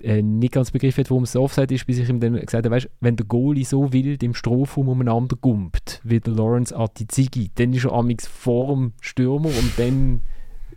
[0.00, 2.70] äh, nicht ganz begriffen hat, warum es Offside ist, bis ich ihm dann gesagt habe,
[2.70, 7.72] weißt, wenn der Goalie so wild im Strafraum umeinander gumpt, wie der Lawrence Atizigi, dann
[7.72, 10.20] ist er amix vor dem Stürmer und dann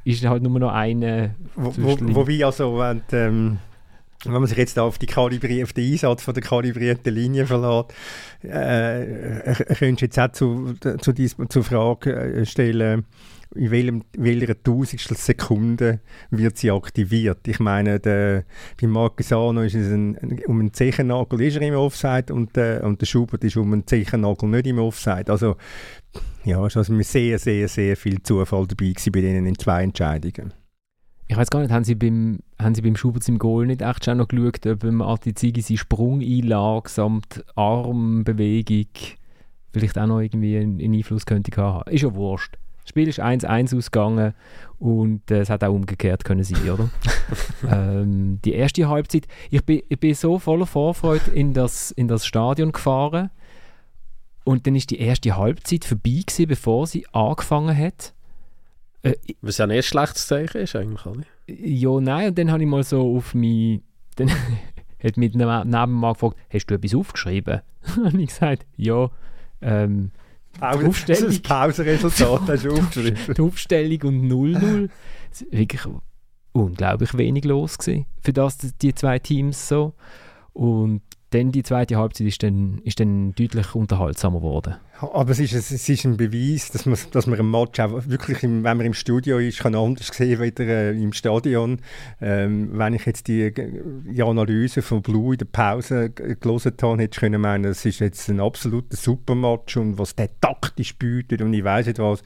[0.06, 1.36] ist halt nur noch eine.
[1.56, 3.58] Wo, wo, wobei also, wenn, ähm,
[4.24, 7.94] wenn man sich jetzt auf, die Kalibri auf den Einsatz von der kalibrierten Linie verlässt,
[8.44, 13.06] äh, könntest du jetzt auch zu, zu, zu, zur Frage äh, stellen,
[13.56, 17.48] in, welchem, welcher Tausendstel Sekunde wird sie aktiviert.
[17.48, 18.46] Ich meine, der,
[18.80, 23.02] bei Marquesano ist es ein, um einen Zechennagel ist er im Offside und, der, und
[23.02, 25.32] der Schubert ist um einen Zechennagel nicht im Offside.
[25.32, 25.56] Also
[26.46, 30.54] ja, es war also sehr, sehr, sehr viel Zufall dabei bei denen in zwei Entscheidungen.
[31.28, 34.06] Ich weiß gar nicht, haben Sie beim, haben Sie beim Schubert im Goal nicht echt
[34.06, 38.88] schon noch geschaut, ob Artizigi seine Sprungeinlage samt Armbewegung
[39.72, 41.92] vielleicht auch noch irgendwie einen, einen Einfluss könnte haben?
[41.92, 42.58] Ist ja wurscht.
[42.90, 44.34] Das Spiel ist 1-1 ausgegangen
[44.80, 46.90] und äh, es hat auch umgekehrt können sein, oder?
[47.72, 52.26] ähm, die erste Halbzeit, ich bin, ich bin so voller Vorfreude in das, in das
[52.26, 53.30] Stadion gefahren
[54.44, 58.16] und dann ist die erste Halbzeit vorbei gewesen, bevor sie angefangen hat.
[59.04, 59.14] Äh,
[59.44, 61.22] Was ja ein schlechtes Zeichen ist eigentlich, oder?
[61.46, 63.84] Ja, nein, und dann habe ich mal so auf mich,
[64.16, 64.32] dann
[65.04, 67.62] hat mich neben mir gefragt, hast du etwas aufgeschrieben?
[68.04, 69.12] und ich gesagt, ja,
[69.62, 70.10] ähm,
[70.60, 71.26] Pause, Aufstellung.
[71.26, 73.36] Das Pausenresultat hast du aufgeschrieben.
[73.36, 74.90] die Aufstellung und 0-0.
[75.52, 75.82] Wirklich
[76.52, 78.06] unglaublich wenig los gewesen.
[78.22, 79.94] Für das die zwei Teams so.
[80.54, 84.76] Und dann die zweite Halbzeit ist dann, ist dann deutlich unterhaltsamer geworden.
[85.02, 88.44] Aber es ist, es ist ein Beweis, dass man, dass man ein Match auch wirklich,
[88.44, 91.80] im, wenn man im Studio ist, kann anders sehen als äh, im Stadion.
[92.20, 97.16] Ähm, wenn ich jetzt die, die Analyse von Blue in der Pause gelesen habe, hätte
[97.16, 101.54] ich können meinen, es ist jetzt ein absoluter Supermatch und was der taktisch bietet und
[101.54, 102.22] ich weiß nicht was.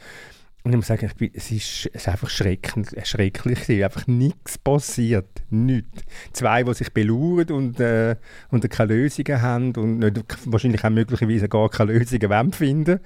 [0.64, 4.58] Und ich muss sagen, ich bin, es, ist, es ist einfach schrecklich, schrecklich Einfach nichts
[4.58, 5.28] passiert.
[5.50, 6.04] Nichts.
[6.32, 8.16] Zwei, die sich belauern und, äh,
[8.50, 13.02] und keine Lösungen haben und nicht, wahrscheinlich auch möglicherweise gar keine Lösungen finden,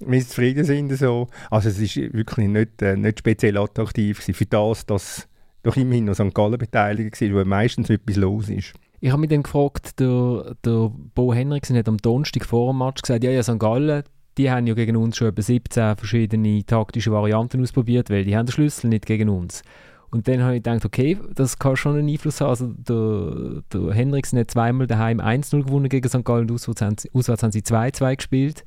[0.00, 0.94] wenn sie zufrieden sind.
[0.98, 1.28] So.
[1.50, 4.34] Also es ist wirklich nicht, äh, nicht speziell attraktiv gewesen.
[4.34, 5.28] Für das, dass
[5.62, 6.34] doch immerhin noch St.
[6.34, 8.74] Gallen beteiligt war, wo meistens etwas los ist.
[9.00, 13.00] Ich habe mich dann gefragt, der, der Bo Henriksen hat am Donnerstag vor dem Match
[13.00, 13.58] gesagt, ja, ja, St.
[13.58, 14.02] Gallen,
[14.38, 18.46] die haben ja gegen uns schon etwa 17 verschiedene taktische Varianten ausprobiert, weil die haben
[18.46, 19.62] den Schlüssel nicht gegen uns.
[20.10, 22.48] Und dann habe ich gedacht, okay, das kann schon einen Einfluss haben.
[22.48, 26.24] Also der, der Henriksen hat zweimal daheim 1-0 gewonnen gegen St.
[26.24, 28.64] Gallen, haben, auswärts haben sie 2-2 gespielt.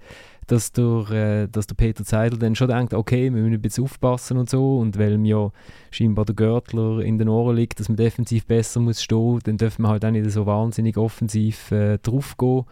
[0.47, 3.85] Dass der, äh, dass der Peter Zeidel dann schon denkt, okay, wir müssen ein bisschen
[3.85, 4.77] aufpassen und so.
[4.77, 5.51] Und weil mir ja
[5.89, 9.83] scheinbar der Görtler in den Ohren liegt, dass man defensiv besser muss stehen, dann dürfen
[9.83, 12.65] wir halt auch nicht so wahnsinnig offensiv äh, drauf gehen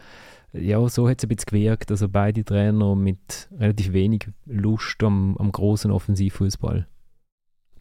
[0.53, 1.91] ja, so hat es ein bisschen gewirkt.
[1.91, 6.87] Also beide Trainer mit relativ wenig Lust am, am großen Offensivfußball.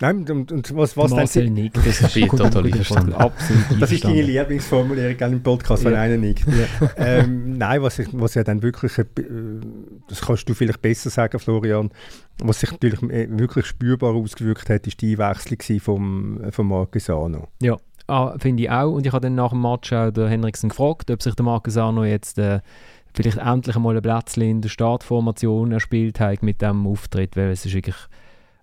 [0.00, 1.54] Nein, und, und was, was Marcel dann...
[1.54, 3.14] nickt, das ist total einverstanden.
[3.14, 6.00] Absolut Das ist deine Lieblingsformulierung im Podcast, wenn ja.
[6.02, 6.46] einer nickt.
[6.46, 6.90] Ja.
[6.96, 9.06] Ähm, nein, was, ich, was ja dann wirklich, äh,
[10.08, 11.90] das kannst du vielleicht besser sagen, Florian,
[12.38, 17.48] was sich natürlich äh, wirklich spürbar ausgewirkt hat, ist die Einwechslung vom, vom Marquesano.
[17.60, 17.76] Ja,
[18.08, 18.92] ah, finde ich auch.
[18.92, 22.04] Und ich habe dann nach dem Match auch den Henriksen gefragt, ob sich der Marquesano
[22.04, 22.60] jetzt äh,
[23.14, 27.64] vielleicht endlich einmal ein Plätzchen in der Startformation erspielt hat mit diesem Auftritt, weil es
[27.64, 27.96] ist wirklich...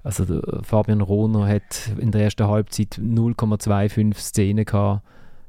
[0.03, 0.23] Also
[0.61, 5.01] Fabian Rohner hat in der ersten Halbzeit 0,25 Szenen gehabt.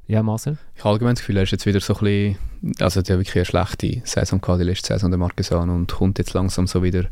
[0.06, 0.56] Ja, Marcel?
[0.74, 2.38] Ich habe allgemein das Gefühl, er ist jetzt wieder so ein bisschen,
[2.80, 6.18] also er hat wirklich eine schlechte Saison gehabt, die letzte Saison, der Marquesano, und kommt
[6.18, 7.04] jetzt langsam so wieder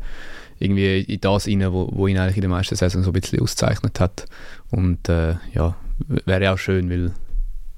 [0.59, 3.41] irgendwie in das rein, wo, wo ihn eigentlich in der meisten Saison so ein bisschen
[3.41, 4.25] auszeichnet hat.
[4.71, 5.75] Und äh, ja,
[6.07, 7.11] wäre auch schön, weil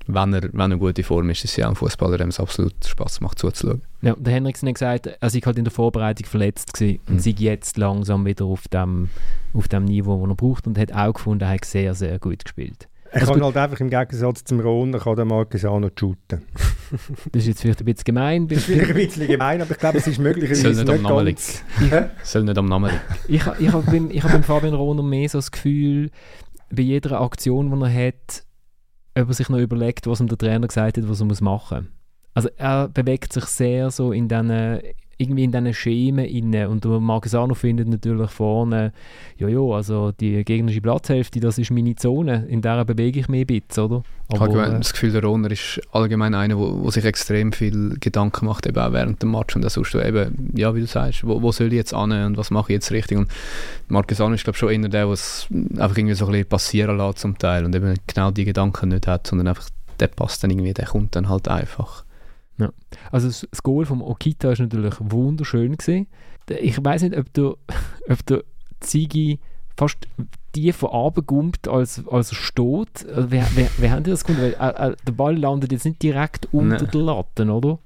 [0.07, 2.39] wenn er, wenn er gute Form ist, ist es ja auch ein Fußballer, dem es
[2.39, 3.81] absolut Spaß macht zuzuschauen.
[4.01, 7.13] Ja, der Henriksen hat gesagt, er sei halt in der Vorbereitung verletzt gewesen mhm.
[7.13, 9.09] und sei jetzt langsam wieder auf dem,
[9.53, 12.45] auf dem Niveau, das er braucht und hat auch gefunden, er hat sehr, sehr gut
[12.45, 12.87] gespielt.
[13.17, 15.89] Er also kann halt einfach im Gegensatz zum Ron, er kann den Marcus auch noch
[15.97, 16.43] shooten.
[17.31, 18.47] das ist jetzt vielleicht ein bisschen gemein.
[18.47, 20.55] Das ist vielleicht ein bisschen gemein, aber ich glaube, es ist möglich.
[20.55, 22.09] Soll nicht, am Namen liegen.
[22.21, 23.01] Soll nicht am Namen liegen.
[23.27, 26.11] Ich, ich habe beim, hab beim Fabian Rohner mehr so das Gefühl,
[26.69, 28.43] bei jeder Aktion, die er hat,
[29.19, 31.77] ob er sich noch überlegt, was ihm der Trainer gesagt hat, was er muss machen
[31.77, 31.87] muss.
[32.35, 34.79] Also er bewegt sich sehr so in diesen
[35.17, 36.69] irgendwie in diesen Schemen inne.
[36.69, 38.91] Und Marquesano findet natürlich vorne,
[39.37, 43.41] ja, ja, also die gegnerische Platzhälfte, das ist meine Zone, in der bewege ich mich
[43.41, 44.03] ein bisschen, oder?
[44.29, 47.97] Aber, ich habe äh, das Gefühl, der Roner ist allgemein einer, der sich extrem viel
[47.99, 49.55] Gedanken macht, eben auch während dem Match.
[49.55, 52.11] Und da suchst du eben, ja, wie du sagst, wo, wo soll ich jetzt an
[52.11, 53.17] und was mache ich jetzt richtig?
[53.17, 53.31] Und
[53.87, 55.47] Marquesano ist, glaube ich, schon einer der, der es
[55.77, 59.07] einfach irgendwie so ein bisschen passieren lässt zum Teil und eben genau die Gedanken nicht
[59.07, 62.03] hat, sondern einfach, der passt dann irgendwie, der kommt dann halt einfach.
[62.57, 62.71] Ja.
[63.11, 66.07] Also das Goal vom Okita ist natürlich wunderschön gewesen.
[66.49, 67.55] Ich weiß nicht, ob der,
[68.09, 68.43] ob der
[68.79, 69.39] Zigi
[69.75, 70.07] fast
[70.53, 73.07] tiefer runtergumpt, als, als er steht.
[73.07, 74.53] Also, wer, wer, wer haben das gefunden?
[74.57, 76.89] Weil, äh, äh, der Ball landet jetzt nicht direkt unter nee.
[76.91, 77.79] der Latte, oder?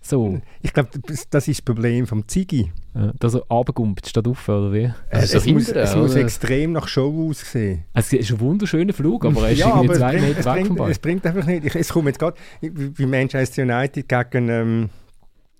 [0.00, 0.40] So.
[0.62, 2.70] Ich glaube, das ist das Problem vom Ziggy.
[2.96, 4.90] Ja, dass er runtergumpt statt auf, oder wie?
[5.10, 7.84] Also es, muss, es muss, extrem nach Show aussehen.
[7.92, 10.76] Es ist ein wunderschöner Flug, aber er ist ja, irgendwie zwei Meter weg bringt, vom
[10.76, 10.90] Ball.
[10.90, 11.66] Es bringt einfach nicht.
[11.66, 14.90] Ich, es kommt jetzt gerade wie Manchester United gegen ähm,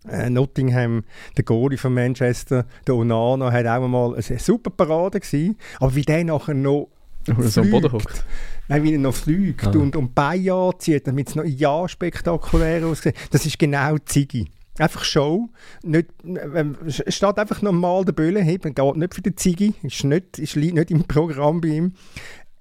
[0.08, 1.04] äh, Nottingham,
[1.36, 6.02] der Goalie von Manchester, der Onana, hat auch mal eine super Parade gewesen, aber wie
[6.02, 6.88] der nachher noch
[7.28, 8.24] oder so am Boden hockt.
[8.68, 9.70] Nein, wie er noch fliegt ah.
[9.70, 13.14] und, und Beine anzieht, damit es noch ja spektakulär aussieht.
[13.30, 14.48] Das ist genau Ziggy.
[14.78, 15.48] Einfach Show.
[15.82, 16.64] Nicht, äh,
[17.10, 20.90] steht einfach normal der Böllen heben, geht nicht für den Ziggy, ist nicht, ist nicht
[20.90, 21.92] im Programm bei ihm.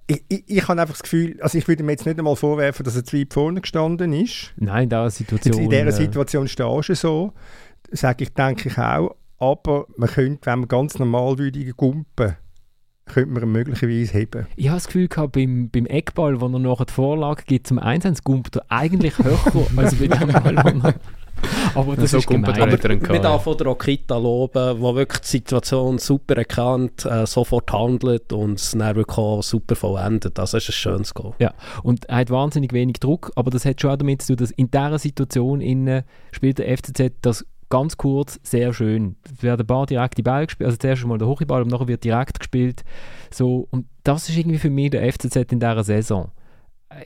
[0.06, 2.84] Ich, ich, ich habe einfach das Gefühl, also ich würde mir jetzt nicht einmal vorwerfen,
[2.84, 4.54] dass er zu weit vorne gestanden ist.
[4.56, 5.54] Nein, in dieser Situation.
[5.54, 7.32] Jetzt in dieser Situation stehst du so,
[7.90, 9.16] sage ich, denke ich auch.
[9.38, 12.36] Aber man könnte, wenn man ganz normal würde gumpen,
[13.06, 14.46] könnte man möglicherweise heben.
[14.56, 17.78] Ich habe das Gefühl gehabt, beim, beim Eckball, wo er nachher die Vorlage gibt zum
[17.78, 19.38] Einsatz, gumpt er eigentlich höher
[19.76, 20.94] als bei dem Ball,
[21.74, 22.60] aber das so ist gemein.
[22.60, 28.32] Aber wir von der Okita loben, wo wirklich die Situation super erkannt, äh, sofort handelt
[28.32, 30.38] und es dann wirklich auch super vollendet.
[30.38, 31.34] Das ist ein schönes Goal.
[31.38, 34.36] Ja, und er hat wahnsinnig wenig Druck, aber das hat schon auch damit zu tun,
[34.36, 39.16] dass in dieser Situation innen spielt der FCZ das ganz kurz, sehr schön.
[39.24, 42.04] Es werden ein paar direkte Bälle gespielt, also zuerst mal der Hochball und nachher wird
[42.04, 42.84] direkt gespielt.
[43.30, 46.30] So, und das ist irgendwie für mich der FCZ in dieser Saison.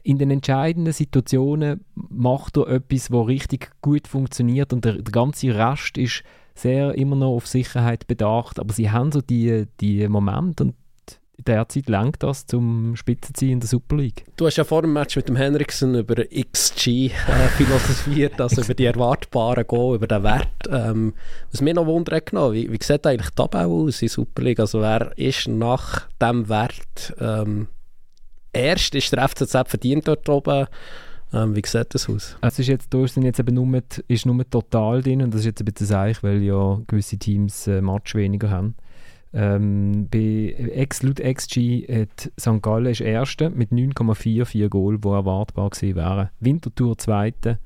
[0.02, 5.54] In den entscheidenden Situationen macht er etwas, was richtig gut funktioniert und der, der ganze
[5.54, 6.22] Rest ist
[6.54, 10.74] sehr immer noch auf Sicherheit bedacht, aber sie haben so die, die Momente und
[11.46, 14.24] derzeit lenkt das zum Spitzenziehen in der Super League.
[14.36, 17.10] Du hast ja vor dem Match mit dem Henriksen über XG äh,
[17.56, 20.48] philosophiert, also über die erwartbaren Goal, über den Wert.
[20.68, 21.14] Ähm,
[21.50, 24.42] was mir noch wundert, genau, wie, wie sieht eigentlich die Tabelle aus in der Super
[24.42, 24.60] League?
[24.60, 27.68] Also wer ist nach dem Wert ähm,
[28.52, 30.66] erst, ist der FCZ verdient dort oben?
[31.32, 32.36] Ähm, wie sieht das aus?
[32.40, 35.46] Es ist jetzt, da sind jetzt eben nur, ist nur total drin und das ist
[35.46, 38.74] jetzt ein bisschen Eich, weil ja gewisse Teams äh, Match weniger haben.
[39.32, 42.60] Ähm, bei X, laut XG hat St.
[42.62, 46.30] Gallen ist Erster mit 9,44 Goal, die erwartbar gewesen wären.
[46.40, 47.60] Winterthur Zweite,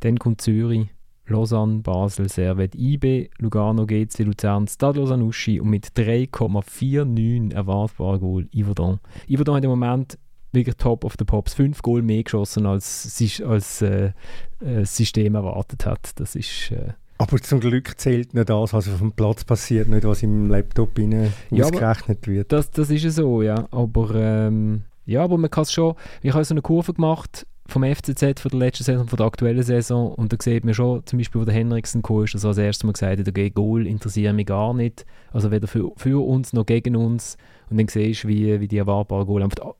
[0.00, 0.88] dann kommt Zürich,
[1.26, 8.48] Lausanne, Basel, Servet, IB, Lugano, GC, Luzern, Stade Lausanne, Uschi und mit 3,49 erwartbaren Goal
[8.54, 9.00] Yverdon.
[9.28, 10.18] Yverdon hat im Moment
[10.52, 11.54] wirklich top of the pops.
[11.54, 14.12] Fünf Goal mehr geschossen, als, als äh,
[14.60, 16.10] äh, System erwartet hat.
[16.16, 16.70] Das ist...
[16.70, 20.50] Äh, aber zum Glück zählt nicht das, was auf dem Platz passiert, nicht was im
[20.50, 22.52] Laptop rein ja, ausgerechnet wird.
[22.52, 23.68] Das, das ist so, ja.
[23.70, 25.94] Aber, ähm, ja, aber man kann es schon.
[26.22, 29.62] Ich habe so eine Kurve gemacht vom FCZ von der letzten Saison, von der aktuellen
[29.62, 32.48] Saison und da sieht man schon, zum Beispiel, wo der Henriksen kam, ist, dass er
[32.48, 35.06] als erstes Mal gesagt hat, okay, Goal interessiert mich gar nicht.
[35.32, 37.38] Also weder für, für uns noch gegen uns.
[37.70, 39.74] Und dann siehst du, wie, wie die erwartbaren Goal einfach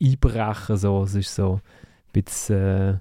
[0.00, 0.76] einbrechen.
[0.76, 1.02] So.
[1.04, 2.98] Es ist so ein bisschen äh,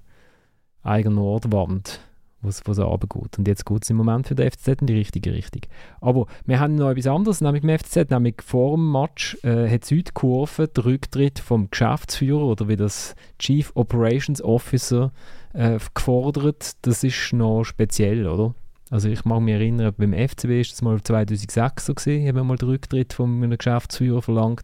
[0.83, 1.99] eigene Nordwand
[2.41, 3.37] was, was runtergeht.
[3.37, 5.61] Und jetzt geht es im Moment für den FCZ in die richtige Richtung.
[5.99, 9.85] Aber wir haben noch etwas anderes, nämlich im FCZ, nämlich vor dem Match äh, hat
[9.85, 15.11] Südkurve den Rücktritt vom Geschäftsführer oder wie das Chief Operations Officer
[15.53, 16.73] äh, gefordert.
[16.81, 18.53] Das ist noch speziell, oder?
[18.89, 22.43] Also ich mag mich erinnern, beim FCB ist das mal 2006 so gesehen, haben wir
[22.43, 24.63] mal den Rücktritt von einem Geschäftsführer verlangt.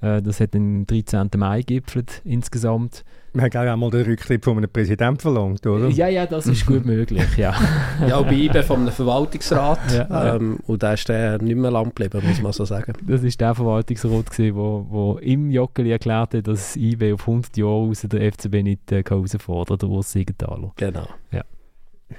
[0.00, 1.30] Äh, das hat am 13.
[1.36, 3.04] Mai gipfelt insgesamt.
[3.32, 5.88] Wir haben auch mal den Rücktritt von einem Präsidenten verlangt, oder?
[5.88, 7.54] Ja, ja, das ist gut möglich, ja.
[8.08, 9.78] ja, bei IBE von einem Verwaltungsrat.
[9.92, 12.92] Ja, ähm, und da ist der nicht mehr lang geblieben, muss man so sagen.
[13.06, 17.56] Das war der Verwaltungsrat, der wo, wo im Joggeli erklärt hat, dass IBE auf 100
[17.56, 20.72] Jahre aus der FCB nicht äh, herausfordern kann, der Urs Siegenthaler.
[20.76, 21.08] Genau.
[21.30, 21.44] Ja.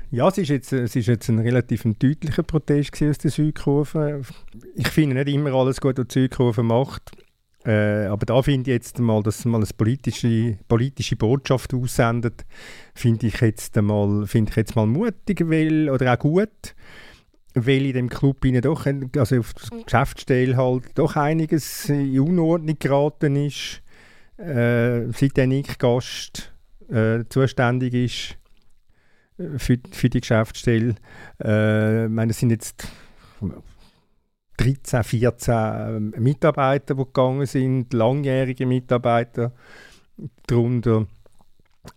[0.10, 4.22] Ja, es ist, jetzt, es ist jetzt ein relativ deutlicher Protest aus der Südkurve.
[4.76, 7.12] Ich finde nicht immer alles gut, was die Südkurve macht.
[7.66, 12.46] Äh, aber da finde ich jetzt mal, dass mal eine politische, politische Botschaft aussendet,
[12.96, 16.76] finde ich jetzt mal, finde ich jetzt mal mutig, weil, oder auch gut,
[17.54, 23.36] weil in dem Club doch, also auf der Geschäftsstelle halt doch einiges in Unordnung geraten
[23.36, 23.82] ist,
[24.38, 26.52] äh, seit der Nick Gast
[26.90, 28.38] äh, zuständig ist
[29.58, 30.96] für, für die Geschäftsstelle.
[31.44, 32.88] Äh, ich meine, es sind jetzt
[34.62, 39.52] 13, 14 ähm, Mitarbeiter, die gegangen sind, langjährige Mitarbeiter
[40.46, 41.08] darunter.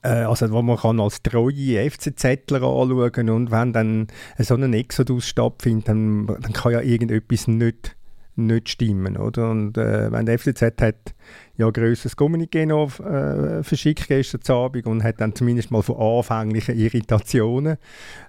[0.03, 4.07] Äh, also wo man kann als treue FCZler anschauen und wenn dann
[4.39, 7.97] so ein Exodus stattfindet, dann, dann kann ja irgendetwas nicht,
[8.35, 9.19] nicht stimmen.
[9.19, 9.51] Oder?
[9.51, 11.15] Und äh, wenn der FCZ hat
[11.59, 16.79] ja grösseres Kommuniqué noch äh, verschickt gestern Abend und hat dann zumindest mal von anfänglichen
[16.79, 17.77] Irritationen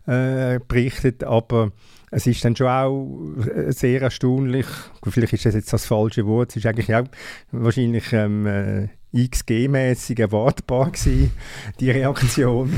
[0.08, 1.72] äh, berichtet, aber
[2.16, 4.66] es ist dann schon auch äh, sehr erstaunlich,
[5.04, 7.04] vielleicht ist das jetzt das falsche Wort, es ist eigentlich auch
[7.52, 11.32] wahrscheinlich ähm, äh, XG-mäßig erwartbar gewesen,
[11.82, 12.72] die Reaktion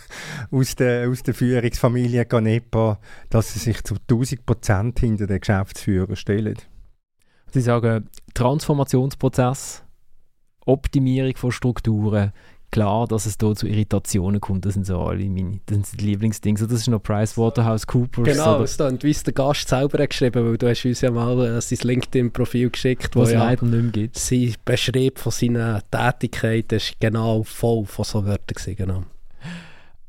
[0.50, 6.16] aus der, aus der Führungsfamilie Ganepa, dass sie sich zu 1000 Prozent hinter den Geschäftsführer
[6.16, 6.56] stellen.
[7.50, 9.84] Sie sagen Transformationsprozess,
[10.64, 12.32] Optimierung von Strukturen,
[12.70, 14.64] klar, dass es da zu Irritationen kommt.
[14.64, 16.58] Das sind so alle meine das sind die Lieblingsdinge.
[16.58, 18.24] So, das ist noch PricewaterhouseCoopers.
[18.24, 18.60] Genau, oder?
[18.60, 21.38] das dann, wie es der Gast selber hat geschrieben weil du hast uns ja mal
[21.44, 24.18] äh, sein LinkedIn-Profil geschickt, wo es ja leider nicht mehr gibt.
[24.18, 29.04] Sein Beschrieb von seiner Tätigkeit ist genau voll von so Wörtern gewesen, genau.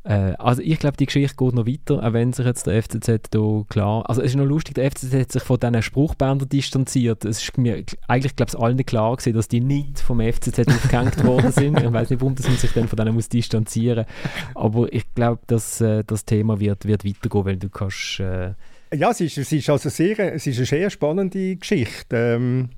[0.03, 3.29] Äh, also ich glaube, die Geschichte geht noch weiter, auch wenn sich jetzt der FCZ
[3.31, 4.09] da klar...
[4.09, 7.25] Also es ist noch lustig, der FCZ hat sich von diesen Spruchbändern distanziert.
[7.25, 11.23] Es ist mir eigentlich, glaube ich, allen klar gewesen, dass die nicht vom FCZ aufgehängt
[11.23, 11.79] worden sind.
[11.79, 14.05] Ich weiß nicht, warum dass man sich dann von denen muss distanzieren
[14.55, 18.19] Aber ich glaube, dass äh, das Thema wird, wird weitergehen, weil du kannst...
[18.19, 18.53] Äh
[18.91, 22.15] ja, es ist, es ist also sehr, es ist eine sehr spannende Geschichte.
[22.15, 22.69] Ähm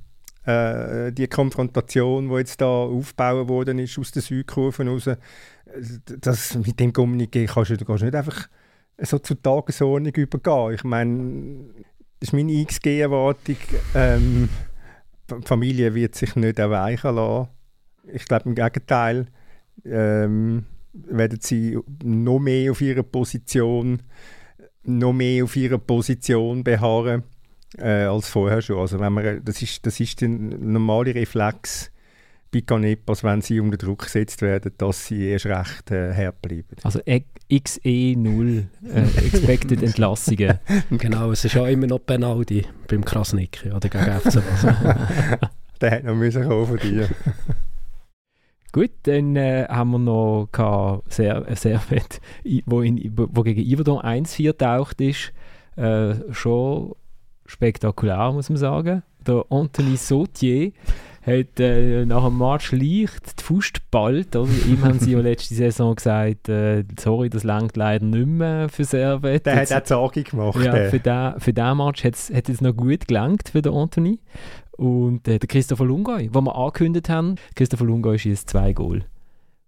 [0.43, 5.09] äh, die Konfrontation, die jetzt da aufgebaut worden ist aus der Südkurve raus,
[6.19, 8.47] das, mit dem Kommuniqué kannst du, du nicht einfach
[8.97, 10.73] so zur Tagesordnung übergehen.
[10.73, 11.65] Ich meine,
[12.19, 13.57] das ist meine XG-Erwartung.
[13.95, 14.49] Ähm,
[15.29, 17.49] die Familie wird sich nicht erweichen lassen.
[18.13, 19.27] Ich glaube im Gegenteil,
[19.85, 24.01] ähm, werden sie noch mehr auf ihrer Position,
[24.83, 27.23] noch mehr auf ihrer Position beharren
[27.77, 28.79] äh, als vorher schon.
[28.79, 31.91] Also wenn man, das ist, das ist der normale Reflex
[32.51, 36.75] bei Canepas, wenn sie unter Druck gesetzt werden, dass sie erst recht äh, herbleiben.
[36.83, 40.59] Also XE0 äh, Expected Entlassungen.
[40.91, 44.43] genau, es ist ja immer noch Penalty beim Krasnick oder gegen FC
[45.81, 47.09] Der hat noch müssen kommen von dir.
[48.73, 52.21] Gut, dann äh, haben wir noch sehr, sehr fett,
[52.65, 55.33] wo, in, wo gegen Iverdon 1-4 taucht ist.
[55.75, 56.95] Äh, schon
[57.45, 59.03] spektakulär, muss man sagen.
[59.25, 60.71] Der Anthony Sautier
[61.21, 64.35] hat äh, nach dem Match leicht die Faust ballt.
[64.35, 64.49] Oder?
[64.67, 68.83] Ihm haben sie ja letzte Saison gesagt, äh, sorry, das langt leider nicht mehr für
[68.83, 69.45] Servet.
[69.45, 70.59] Der hat auch Zagi gemacht.
[70.63, 74.19] Ja, für den, für den Match hat es noch gut gelangt für den Anthony.
[74.71, 79.03] Und äh, der Christopher Lungoy, den wir angekündigt haben, Christopher Lungoy schießt zwei Goal,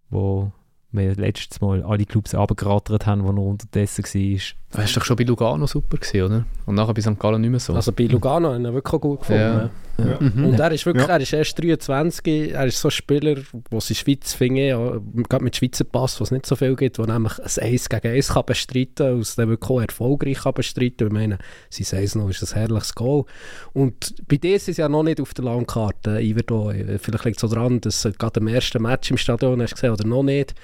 [0.10, 0.52] wo
[0.92, 4.40] wir letztes Mal alle Clubs abgerattert haben, wo er unterdessen war.
[4.72, 6.46] Das war doch schon bei Lugano super, gewesen, oder?
[6.66, 7.20] Und nachher bei St.
[7.20, 7.74] Gallen nicht mehr so.
[7.74, 9.42] Also bei Lugano hat er wirklich gut gefunden.
[9.42, 9.70] Ja.
[9.98, 10.18] Ja.
[10.20, 10.46] Mhm.
[10.46, 11.14] Und er ist wirklich, ja.
[11.14, 15.44] er ist erst 23, er ist so ein Spieler, der in Schweiz finde, ja, gerade
[15.44, 18.28] mit Schweizer Pass, wo es nicht so viel gibt, der nämlich ein 1 gegen 1
[18.30, 21.08] kann bestreiten kann, und der wirklich auch erfolgreich kann bestreiten.
[21.08, 21.38] Ich meine,
[21.70, 23.26] sein 1 noch ist ein herrliches Goal.
[23.74, 26.72] Und bei dir ist es ja noch nicht auf der Landkarte, Iverdo.
[27.00, 30.08] Vielleicht liegt es so daran, dass gerade im ersten Match im Stadion hast gesehen oder
[30.08, 30.56] noch nicht.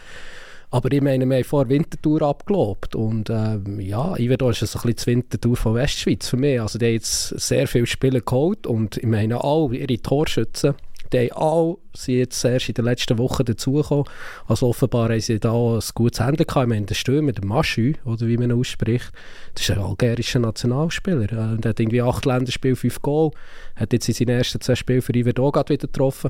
[0.72, 4.96] Aber ich meine, wir haben vor Wintertour abgelobt und ähm, ja, Iverdo ist ein bisschen
[4.96, 6.62] die Wintertour von Westschweiz für mich.
[6.62, 10.76] Also die haben jetzt sehr viele Spieler geholt und ich meine auch ihre Torschützen
[11.12, 14.06] die alle sind jetzt erst in den letzten Wochen dazugekommen.
[14.48, 16.66] Also offenbar haben sie da ein gutes Handy gehabt.
[16.66, 19.12] Ich meine, der Stürmer, der Maschü, oder wie man ausspricht,
[19.56, 21.32] das ist ein algerischer Nationalspieler.
[21.32, 23.32] Er hat irgendwie acht Länderspiele, fünf Goal.
[23.76, 26.30] Hat jetzt in seinen ersten zwei Spielen für Iverdog wieder getroffen.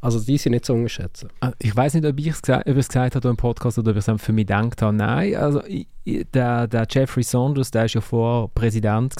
[0.00, 1.28] Also die sind nicht zu unterschätzen.
[1.40, 4.08] Ah, ich weiß nicht, ob ich es gesagt, gesagt habe im Podcast oder ob ich
[4.08, 4.96] es für mich gedacht habe.
[4.96, 5.62] Nein, also
[6.06, 9.14] der, der Jeffrey Saunders, der ist ja vorher Präsident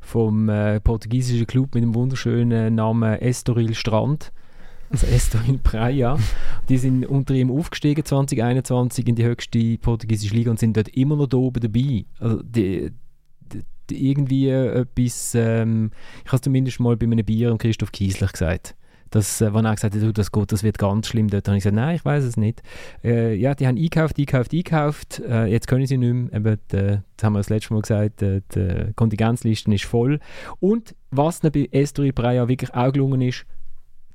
[0.00, 4.32] vom äh, portugiesischen Club mit dem wunderschönen Namen Estoril Strand.
[4.90, 6.18] Also Estoril Praia.
[6.70, 11.16] Die sind unter ihm aufgestiegen 2021 in die höchste portugiesische Liga und sind dort immer
[11.16, 12.06] noch da oben dabei.
[12.18, 12.92] Also die,
[13.90, 15.90] irgendwie etwas, ähm,
[16.20, 18.74] ich habe es zumindest mal bei einem Bier Christoph Kieslich gesagt
[19.10, 21.62] dass, äh, wenn er gesagt hat, das geht, das wird ganz schlimm, dort habe ich
[21.62, 22.62] gesagt, nein, ich weiß es nicht.
[23.02, 26.98] Äh, ja, die haben eingekauft, eingekauft, eingekauft, äh, jetzt können sie nicht mehr, Eben, die,
[27.16, 30.20] das haben wir das letzte Mal gesagt, die, die Kontingenzliste ist voll.
[30.60, 33.44] Und was dann bei Estoril Breia wirklich auch gelungen ist,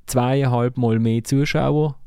[0.06, 1.98] zweieinhalb Mal mehr Zuschauer,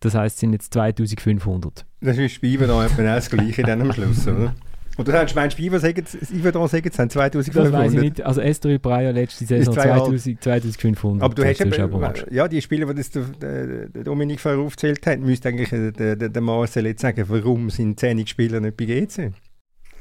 [0.00, 1.86] das heisst, es sind jetzt 2500.
[2.00, 4.54] Das ist bei Ivan etwa das Gleiche dann am Schluss, oder?
[4.96, 7.72] Und du meinst, meinst Ivo sagen, Iverdon sagen, es sind 2500?
[7.72, 8.22] Das weiß ich nicht.
[8.22, 11.22] Also Estoril Breyer letzte Saison 2000, 2500.
[11.22, 15.18] Aber du hast eben, ja, die Spieler, die das der, der Dominik vorher aufgezählt hat,
[15.18, 19.32] müsste eigentlich der, der, der Marcel jetzt sagen, warum sind 10 Spieler nicht bei GC?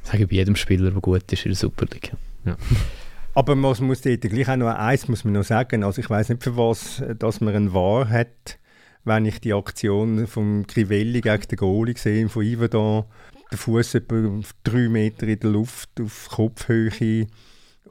[0.04, 2.18] Ich sage bei jedem Spieler, der gut ist in der Superliga.
[2.46, 2.56] Ja.
[3.36, 5.84] Aber man muss dort gleich auch noch eins muss man noch sagen.
[5.84, 8.60] Also ich weiß nicht, für was dass man einen Wahr hat,
[9.06, 13.06] wenn ich die Aktion von Crivelli gegen den Goalie sehe, von Iverdon,
[13.54, 17.28] der Fuß etwa drei Meter in der Luft auf Kopfhöhe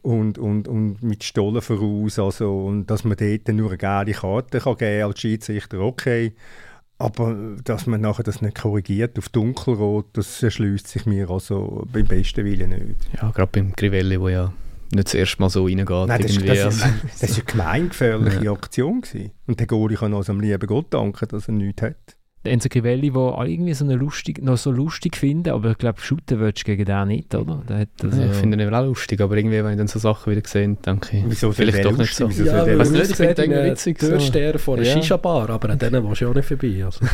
[0.03, 2.19] und, und, und mit Stollen voraus.
[2.19, 6.35] Also, und dass man dort nur eine gelbe Karte kann geben als Schiedsrichter, okay.
[6.99, 12.07] Aber dass man nachher das nicht korrigiert auf dunkelrot, das erschließt sich mir also beim
[12.07, 13.09] besten Willen nicht.
[13.21, 14.53] Ja, gerade beim Crivelli, wo ja
[14.93, 15.89] nicht das erste Mal so reingeht.
[15.89, 16.87] Nein, das, das, ist,
[17.21, 18.53] das ist eine gemeingefährliche ja.
[18.53, 19.33] Aktion gewesen.
[19.47, 22.17] Und der Goalie kann auch am lieben Gott danken, dass er nichts hat.
[22.45, 26.01] Der Enzo Crivelli, den alle irgendwie so lustig, noch so lustig finden, aber ich glaube,
[26.01, 27.63] shooten willst du gegen den nicht, oder?
[27.69, 30.33] Der also ja, ich finde ihn auch lustig, aber irgendwie, wenn ich dann so Sachen
[30.33, 32.29] wieder sehe, denke ich, wieso vielleicht doch nicht so.
[32.29, 33.99] Wieso ja, weil nicht, ich finde irgendwie witzig.
[33.99, 34.59] Türsteher so.
[34.59, 34.95] vor einer ja.
[34.95, 36.85] Shisha-Bar, aber an denen willst du auch nicht vorbei.
[36.85, 37.05] Also.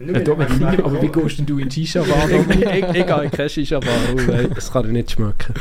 [0.00, 2.30] ja, aber wie gehst denn du in Shisha-Bar?
[2.50, 5.54] ich, gehe in keine Shisha-Bar, das kann ich nicht schmecken.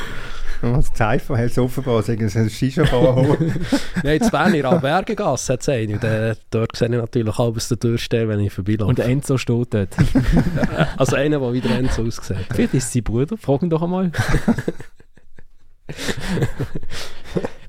[0.93, 3.37] Zeichen hat es offenbar sagen, es ist ein Shisha-Bar
[4.03, 5.93] Nein, jetzt Bern in Albergengasse hat es einen.
[5.93, 8.89] Und, äh, dort sehe ich natürlich alles der Tür stehen, wenn ich vorbeilaufe.
[8.89, 9.95] Und der Enzo steht dort.
[10.97, 12.37] also einer, der wieder Enzo aussieht.
[12.51, 14.11] Vielleicht ist es sein Bruder, frag ihn doch einmal.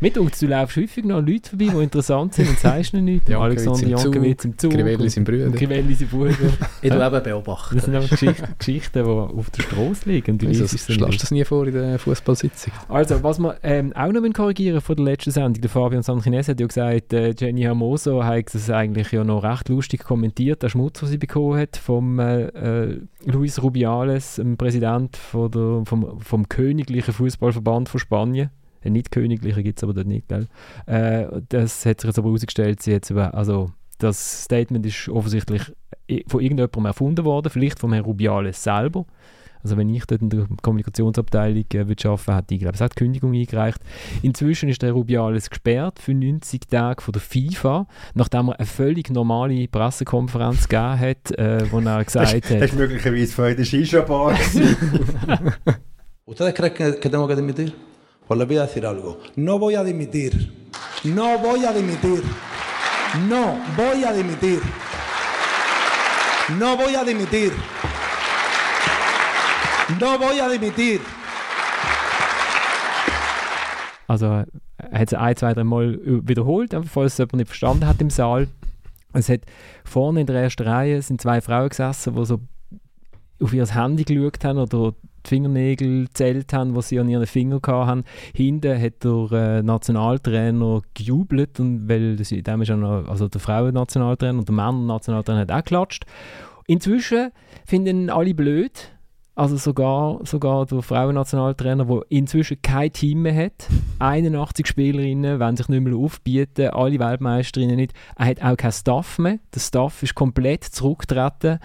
[0.03, 3.31] Mit uns, du läufst häufig noch Leute vorbei, die interessant sind und sagst ihnen nichts.
[3.31, 4.73] Alexander Jankowitz im Zug.
[4.73, 5.51] Crivelli sind Brüder.
[5.51, 6.35] Crivelli sind Brüder.
[6.83, 7.75] ich eben beobachten.
[7.75, 10.39] Das sind aber Geschichten, Geschichten, die auf der Straße liegen.
[10.39, 12.73] Du Wieso schlägst du das nie vor in der Fußballsitzung?
[12.89, 16.61] Also, was wir ähm, auch noch korrigieren von der letzten Sendung, der Fabian Sanchines hat
[16.61, 21.01] ja gesagt, äh, Jenny Hermoso hat es eigentlich ja noch recht lustig kommentiert, der Schmutz,
[21.01, 26.49] den sie bekommen hat vom äh, äh, Luis Rubiales, dem Präsident von der, vom, vom
[26.49, 28.49] Königlichen Fußballverband von Spanien
[28.83, 30.47] ein nicht königliche gibt es aber dort nicht, gell?
[30.87, 35.63] Äh, das hat sich jetzt aber herausgestellt, sie jetzt über, also das Statement ist offensichtlich
[36.27, 39.07] von irgendjemandem erfunden worden, vielleicht vom Herrn Rubiales selber.
[39.63, 43.35] Also wenn ich dort in der Kommunikationsabteilung äh, würde arbeiten, hätte ich glaube ich Kündigung
[43.35, 43.79] eingereicht.
[44.23, 49.11] Inzwischen ist der Rubiales gesperrt für 90 Tage von der FIFA, nachdem er eine völlig
[49.11, 52.51] normale Pressekonferenz gegeben hat, äh, wo er gesagt hat...
[52.51, 54.35] Das ist möglicherweise vorher der Shisha-Bar
[56.25, 57.73] ¿Ustedes creen que, que tengo que dimitir?
[58.31, 59.19] Pues les voy a decir algo.
[59.35, 60.53] No voy a dimitir.
[61.03, 62.23] No voy a dimitir.
[63.29, 64.61] No voy a dimitir.
[66.57, 67.53] No voy a dimitir.
[69.99, 71.01] No voy a dimitir.
[74.07, 74.47] Also er
[74.93, 78.47] hat es ein, zwei, drei Mal wiederholt, falls es jemand nicht verstanden hat im Saal.
[79.13, 79.41] Es hat
[79.83, 82.39] vorne in der ersten Reihe sind zwei Frauen gesessen, die so
[83.43, 84.95] auf ihr Handy geschaut haben oder
[85.29, 88.05] Fingernägel gezählt haben, was sie an ihren Fingern hatten.
[88.35, 94.39] Hinten hat der äh, Nationaltrainer gejubelt, und weil das, dem ist noch, also der Frauen-Nationaltrainer
[94.39, 96.05] und der Männer-Nationaltrainer hat auch geklatscht.
[96.67, 97.31] Inzwischen
[97.67, 98.93] finden alle blöd,
[99.41, 103.69] also sogar, sogar der Frauennationaltrainer, der inzwischen kein Team mehr hat.
[103.99, 107.95] 81 Spielerinnen wollen sich nicht mehr aufbieten, alle Weltmeisterinnen nicht.
[108.17, 109.39] Er hat auch keinen Staff mehr.
[109.55, 111.59] Der Staff ist komplett zurückgetreten.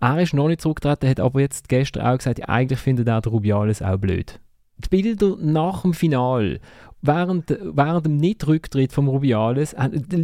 [0.00, 3.82] Er ist noch nicht zurückgetreten, hat aber jetzt gestern auch gesagt, eigentlich findet er Rubiales
[3.82, 4.38] auch blöd.
[4.78, 6.60] Die Bilder nach dem Final,
[7.02, 9.74] während, während dem Nicht-Rücktritt vom Rubiales,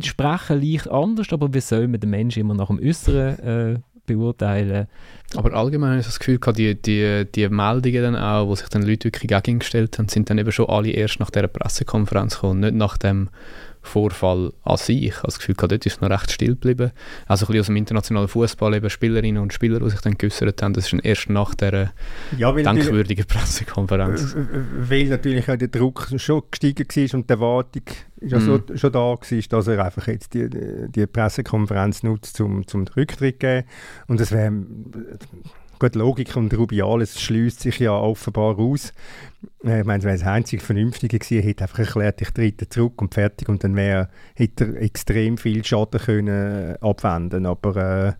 [0.02, 4.86] sprechen leicht anders, aber wie soll man den Menschen immer nach dem Äußeren äh, beurteilen?
[5.34, 8.82] Aber allgemein habe ich das Gefühl, die, die, die Meldungen dann auch, wo sich dann
[8.82, 12.74] Leute wirklich gegengestellt haben, sind dann eben schon alle erst nach dieser Pressekonferenz gekommen, nicht
[12.74, 13.30] nach dem
[13.84, 15.04] Vorfall an sich.
[15.04, 16.90] Ich habe das Gefühl, dort ist es noch recht still geblieben.
[17.26, 20.62] Also ein bisschen aus dem internationalen Fußball, eben Spielerinnen und Spieler, die sich dann geäußert
[20.62, 21.92] haben, das ist erst nach dieser
[22.36, 24.34] ja, denkwürdigen Pressekonferenz.
[24.78, 27.82] Weil natürlich auch der Druck schon gestiegen war und die Erwartung
[28.20, 28.40] ja mm.
[28.40, 28.76] so, mhm.
[28.78, 29.18] schon da war,
[29.48, 30.48] dass er einfach jetzt die,
[30.88, 33.66] die Pressekonferenz nutzt, um zum Rücktritt zu geben.
[34.06, 34.52] Und das wäre
[35.84, 38.94] Gut, Logik und Rubiales schließt sich ja offenbar aus.
[39.62, 43.12] Äh, ich meine, wenn es einzig Vernünftige gewesen hätte einfach erklärt, ich trete zurück und
[43.12, 48.12] fertig und dann wäre, hätte er extrem viel Schaden können abwenden Aber äh,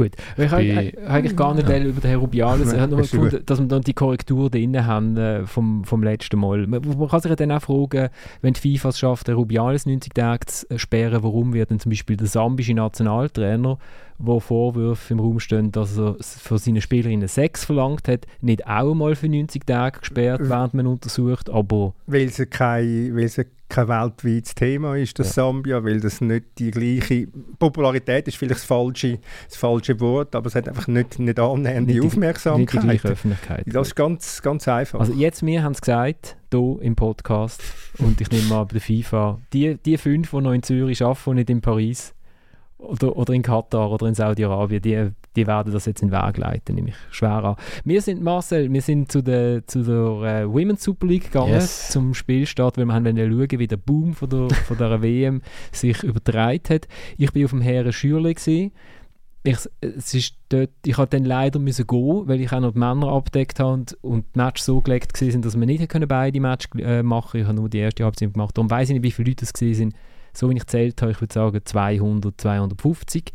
[0.00, 1.78] Gut, ich habe eigentlich gar nicht ja.
[1.78, 5.14] über den Herrn Rubiales, ich habe nur gefunden, dass wir dann die Korrektur drin haben
[5.18, 6.66] äh, vom, vom letzten Mal.
[6.66, 8.08] Man, man, kann sich dann auch fragen,
[8.40, 11.90] wenn die FIFA es schafft, den Rubiales 90 Tage zu sperren, warum wird dann zum
[11.90, 13.76] Beispiel der sambische Nationaltrainer
[14.22, 18.94] wo Vorwürfe im Raum stehen, dass er für seine Spielerinnen Sex verlangt hat, nicht auch
[18.94, 21.94] mal für 90 Tage gesperrt, während man untersucht, aber...
[22.06, 25.44] Weil sie keine, weil sie kein weltweites Thema ist, das ja.
[25.44, 29.18] Sambia, weil das nicht die gleiche Popularität ist vielleicht das falsche,
[29.48, 32.60] das falsche Wort, aber es hat einfach nicht, nicht annähernd die Aufmerksamkeit.
[32.60, 33.64] Nicht die gleiche Öffentlichkeit.
[33.66, 35.00] Das ist ganz, ganz einfach.
[35.00, 37.62] Also jetzt, wir haben es gesagt, hier im Podcast
[37.98, 41.30] und ich nehme mal bei der FIFA, die, die fünf, die noch in Zürich arbeiten
[41.30, 42.14] und nicht in Paris
[42.78, 46.36] oder, oder in Katar oder in Saudi-Arabien, die die werden das jetzt in den Weg
[46.38, 47.56] leiten, nehme ich schwer an.
[47.84, 51.90] Wir sind, Marcel, wir sind zu der, zu der äh, Women's Super League gegangen, yes.
[51.90, 56.02] zum Spielstart, weil wir haben schauen, wie der Boom von der, von der WM sich
[56.02, 56.88] übertragen hat.
[57.16, 58.34] Ich war auf dem Herren Schürle.
[59.42, 62.78] Ich, es ist dort, ich musste dann leider müssen gehen, weil ich auch noch die
[62.78, 66.40] Männer abdeckt habe und, und die Matches so gelegt waren, dass wir nicht können beide
[66.40, 67.38] Matches äh, machen konnten.
[67.38, 68.58] Ich habe nur die erste Halbzeit gemacht.
[68.58, 69.94] Darum weiß ich nicht, wie viele Leute es waren.
[70.32, 73.32] So wie ich zählt habe, ich würde sagen 200, 250.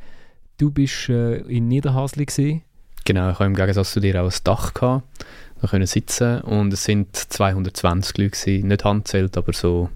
[0.57, 2.61] Du bist äh, in Niederhasli gesehen.
[3.03, 5.03] Genau, ich habe im Gegensatz zu dir auch ein Dach gehabt.
[5.61, 9.89] Da können sitzen und es sind 220 Leute gewesen, nicht handzählt, aber so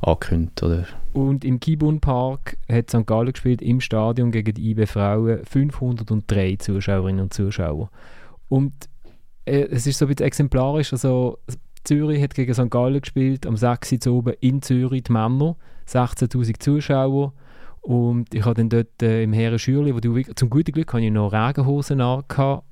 [0.00, 0.86] angekündigt, oder?
[1.12, 3.06] Und im Kibun Park hat St.
[3.06, 7.90] Gallen gespielt im Stadion gegen die IB Frauen 503 Zuschauerinnen und Zuschauer.
[8.48, 8.72] Und
[9.46, 11.38] äh, es ist so ein bisschen exemplarisch, also
[11.84, 12.70] Zürich hat gegen St.
[12.70, 14.06] Gallen gespielt, am 6.
[14.08, 15.56] oben in Zürich die Männer,
[15.88, 17.32] 16'000 Zuschauer
[17.86, 21.04] und ich habe dann dort äh, im Herren Schürli, wo du zum guten Glück hatte
[21.04, 22.24] ich noch Regenhosen an.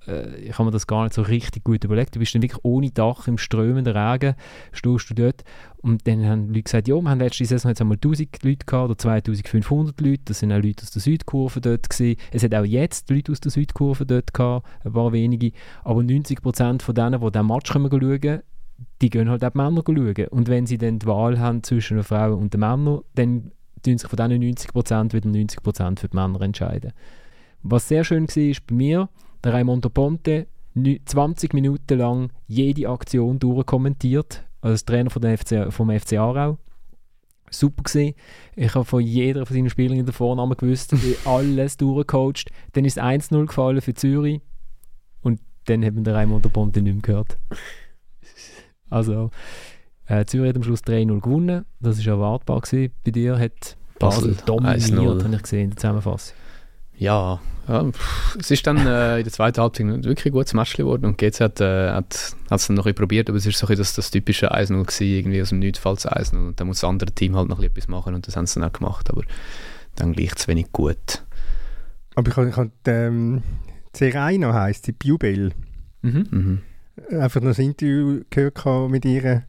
[0.09, 2.17] Äh, ich habe mir das gar nicht so richtig gut überlegt.
[2.17, 4.35] Du bist dann wirklich ohne Dach im strömenden Regen,
[4.73, 5.45] stehst du dort.
[5.83, 8.91] Und dann haben Leute gesagt, ja, wir haben letzte Saison jetzt einmal 1000 Leute gehabt
[8.91, 10.23] oder 2500 Leute.
[10.25, 12.19] Das sind auch Leute aus der Südkurve dort gewesen.
[12.33, 15.53] Es hat auch jetzt Leute aus der Südkurve dort gehabt, ein paar wenige.
[15.85, 18.43] Aber 90% von denen, die diesen Match schauen können,
[19.01, 20.29] die gehen halt auch die Männer schauen.
[20.31, 23.53] Und wenn sie dann die Wahl haben zwischen den Frauen und den Männern, dann
[23.85, 26.93] tun sich von diesen 90% wieder 90% für die Männer entscheiden.
[27.63, 29.09] Was sehr schön war, ist bei mir,
[29.43, 35.91] der Raimondo Ponte 20 Minuten lang jede Aktion durchkommentiert, als Trainer von der FC, vom
[35.91, 36.59] FC Aarau.
[37.51, 38.15] Super gesehen.
[38.57, 42.51] Ich habe von jeder von seinen Spielern den Vornamen gewusst, alles durchgecoacht.
[42.73, 44.41] Dann ist 1-0 gefallen für Zürich
[45.23, 47.39] und dann haben wir Raimondo Ponte nicht mehr gehört.
[48.91, 49.31] Also,
[50.07, 51.65] äh, Zürich hat am Schluss 3-0 gewonnen.
[51.81, 52.61] Das war erwartbar.
[52.61, 52.93] Gewesen.
[53.05, 56.37] Bei dir hat Basel, dominiert, habe ich gesehen in der Zusammenfassung.
[56.97, 57.91] Ja, ja
[58.39, 61.41] es ist dann äh, in der zweiten Halbzeit wirklich ein gutes Match geworden und GC
[61.41, 64.11] hat es äh, hat, dann noch ein probiert, aber es ist so ein das, das
[64.11, 67.35] typische 1-0 gewesen, irgendwie aus dem Nichts falls 1-0 und dann muss das andere Team
[67.35, 69.23] halt noch etwas machen und das haben sie dann auch gemacht, aber
[69.97, 71.25] dann gleich zu wenig gut.
[72.15, 73.43] Aber ich habe, habe ähm,
[73.93, 75.53] Serena heisst, die Biubel.
[76.03, 76.27] Mhm.
[76.31, 76.63] Mhm.
[77.19, 79.41] Einfach noch ein Interview gehört mit ihr äh,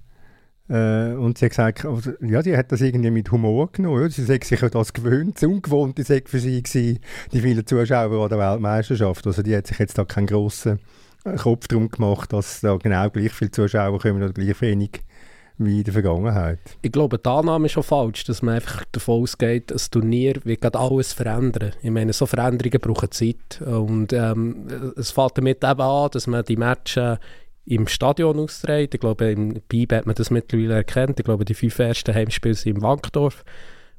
[0.67, 4.01] und sie hat gesagt, also, ja, sie hat das irgendwie mit Humor genommen.
[4.01, 4.09] Ja.
[4.09, 6.99] Sie sagt sich ja das gewöhnt, das Ungewohnte sei für sie gewesen,
[7.31, 9.27] die vielen Zuschauer an der Weltmeisterschaft.
[9.27, 10.79] Also die hat sich jetzt da keinen grossen
[11.37, 15.01] Kopf drum gemacht, dass da genau gleich viele Zuschauer kommen oder gleich wenig
[15.57, 16.59] wie in der Vergangenheit.
[16.81, 20.61] Ich glaube, die Annahme ist schon falsch, dass man einfach davon ausgeht, dass Turnier wird
[20.61, 21.71] gerade alles verändern.
[21.81, 26.43] Ich meine, so Veränderungen brauchen Zeit und ähm, es fällt damit eben an, dass man
[26.43, 27.19] die Matches
[27.65, 28.89] im Stadion austragen.
[28.93, 31.19] Ich glaube, im BIB hat man das mittlerweile erkannt.
[31.19, 33.43] Ich glaube, die fünf ersten Heimspiele sind im Wankdorf.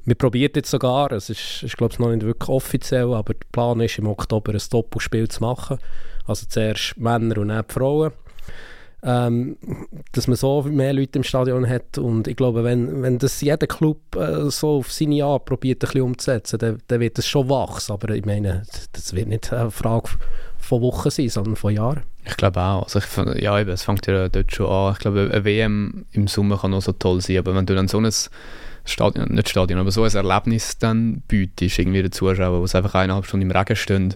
[0.05, 3.47] Wir probieren jetzt sogar, es ist, ist glaube ich noch nicht wirklich offiziell, aber der
[3.51, 5.79] Plan ist, im Oktober ein Doppelspiel zu machen.
[6.27, 8.13] Also zuerst Männer und dann Frauen.
[9.03, 9.57] Ähm,
[10.13, 13.67] dass man so mehr Leute im Stadion hat und ich glaube, wenn, wenn das jeder
[13.67, 17.49] Club äh, so auf seine Art probiert, ein bisschen umzusetzen, dann, dann wird es schon
[17.49, 18.63] wachsen, aber ich meine,
[18.93, 20.09] das wird nicht eine Frage
[20.67, 22.03] von Wochen sein, sondern von Jahren.
[22.25, 22.85] Ich glaube auch.
[22.85, 24.93] Also ich, ja, eben, es fängt ja dort schon an.
[24.93, 27.89] Ich glaube, eine WM im Sommer kann auch so toll sein, aber wenn du dann
[27.89, 28.11] so ein
[28.85, 32.95] Stadion, nicht Stadion, aber so ein Erlebnis dann bietest, irgendwie den Zuschauern, wo sie einfach
[32.95, 34.15] eineinhalb Stunden im Regen stehen,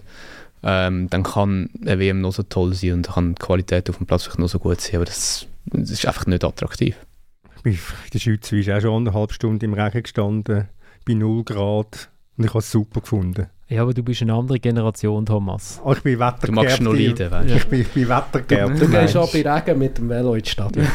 [0.63, 4.05] ähm, dann kann eine WM noch so toll sein und kann die Qualität auf dem
[4.05, 6.95] Platz vielleicht noch so gut sein, aber das, das ist einfach nicht attraktiv.
[7.63, 7.77] In
[8.13, 10.67] der Schweiz bist auch schon eineinhalb Stunden im Regen gestanden,
[11.05, 13.47] bei 0 Grad und ich habe es super gefunden.
[13.71, 15.79] Ja, aber du bist eine andere Generation, Thomas.
[15.85, 16.47] Oh, ich bin Wettergerbt.
[16.49, 17.55] Du magst nur leiden, weißt du?
[17.55, 18.81] Ich bin, ich bin Wettergerbt.
[18.81, 20.85] Du, du gehst auch bei Regen mit dem Velo ins Stadion.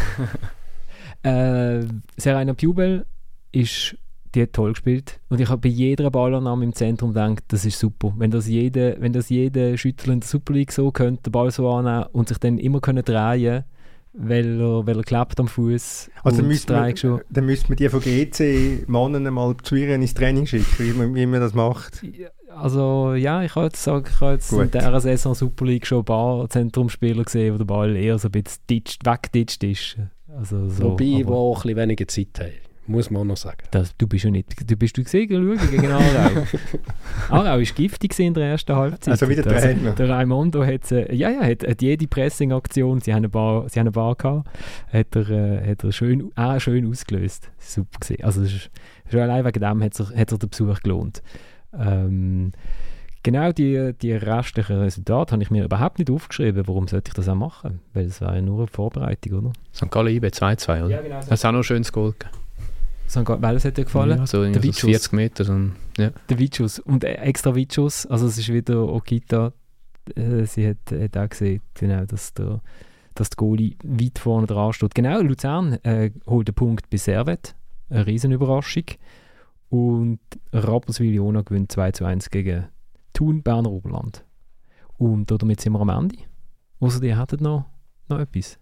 [1.22, 1.80] äh,
[2.18, 3.06] Serena Pubel
[3.50, 3.96] ist
[4.34, 5.20] die hat toll gespielt.
[5.30, 8.12] Und ich habe bei jeder Ballannahme im Zentrum gedacht, das ist super.
[8.18, 11.50] Wenn das jeder, wenn das jeder Schüttler in der Super League so könnte, den Ball
[11.50, 13.64] so annehmen und sich dann immer können drehen
[14.18, 16.10] weil er, weil er klebt am Fuß.
[16.24, 16.94] Also dann müsste, man,
[17.28, 21.14] dann müsste man die von GC Mannen mal zu ihr ins Training schicken, wie man,
[21.14, 22.02] wie man das macht.
[22.56, 25.98] Also ja, ich habe jetzt, sagen, ich habe jetzt in dieser Saison Super League schon
[25.98, 28.60] ein paar Zentrumspieler gesehen, wo der Ball eher so ein bisschen
[29.04, 29.96] weggeditscht ist.
[30.28, 33.58] Also so, Wobei, die auch ein bisschen weniger Zeit haben muss man auch noch sagen.
[33.70, 36.46] Das, du bist ja nicht, du bist du gesehen, schauen gegen Aarau.
[37.30, 39.12] Aarau war giftig in der ersten Halbzeit.
[39.12, 39.92] Also wieder der Trainer.
[39.92, 43.78] Der Raimondo hat, äh, ja, ja, hat, hat jede Pressing-Aktion, sie haben eine Bar, sie
[43.78, 44.48] haben eine Bar gehabt,
[44.92, 47.50] hat er, äh, hat er schön, auch schön ausgelöst.
[47.58, 48.24] Super gesehen.
[48.24, 48.46] Also
[49.10, 51.22] schon allein wegen dem hat sich, hat sich der Besuch gelohnt.
[51.72, 52.52] Ähm,
[53.22, 56.66] genau die, die restlichen Resultate habe ich mir überhaupt nicht aufgeschrieben.
[56.66, 57.80] Warum sollte ich das auch machen?
[57.92, 59.52] Weil es war ja nur eine Vorbereitung, oder?
[59.74, 59.90] St.
[59.90, 60.88] Gallen IB 2-2, oder?
[60.88, 61.16] Ja, genau.
[61.16, 62.36] Das ist auch noch ein schönes Goal gegeben.
[63.08, 63.24] St.
[63.24, 64.18] Gallen, welches hat dir gefallen?
[64.18, 65.44] Ja, so Der so 40 Meter.
[65.44, 66.10] So ein, ja.
[66.28, 66.78] Der Vitschuss.
[66.78, 68.06] Und äh, extra Vitschuss.
[68.06, 69.52] Also es ist wieder Okita.
[70.14, 72.60] Äh, sie hat, hat auch gesehen, genau, dass der,
[73.14, 74.94] dass der Goalie weit vorne dran steht.
[74.94, 77.54] Genau, Luzern äh, holt den Punkt bei Servet.
[77.90, 78.84] Eine Riesenüberraschung.
[79.68, 80.20] Und
[80.52, 82.66] Rapperswil-Jona gewinnt 2 zu 1 gegen
[83.12, 84.24] Thun, Berner Oberland.
[84.98, 86.16] Und damit sind wir am Ende.
[86.80, 87.64] Außer ihr hättet noch,
[88.08, 88.58] noch etwas.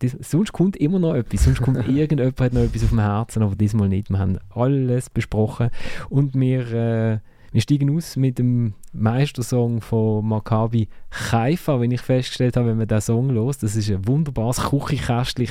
[0.00, 1.44] Das, sonst kommt immer noch etwas.
[1.44, 4.10] Sonst kommt irgendjemand hat noch etwas auf dem Herzen, aber diesmal nicht.
[4.10, 5.70] Wir haben alles besprochen.
[6.08, 7.18] Und wir, äh,
[7.52, 10.88] wir steigen aus mit dem Meistersong von Maccabi
[11.30, 15.48] Haifa, wenn ich festgestellt habe, wenn man diesen Song los, das ist ein wunderbares Küchenkästchen.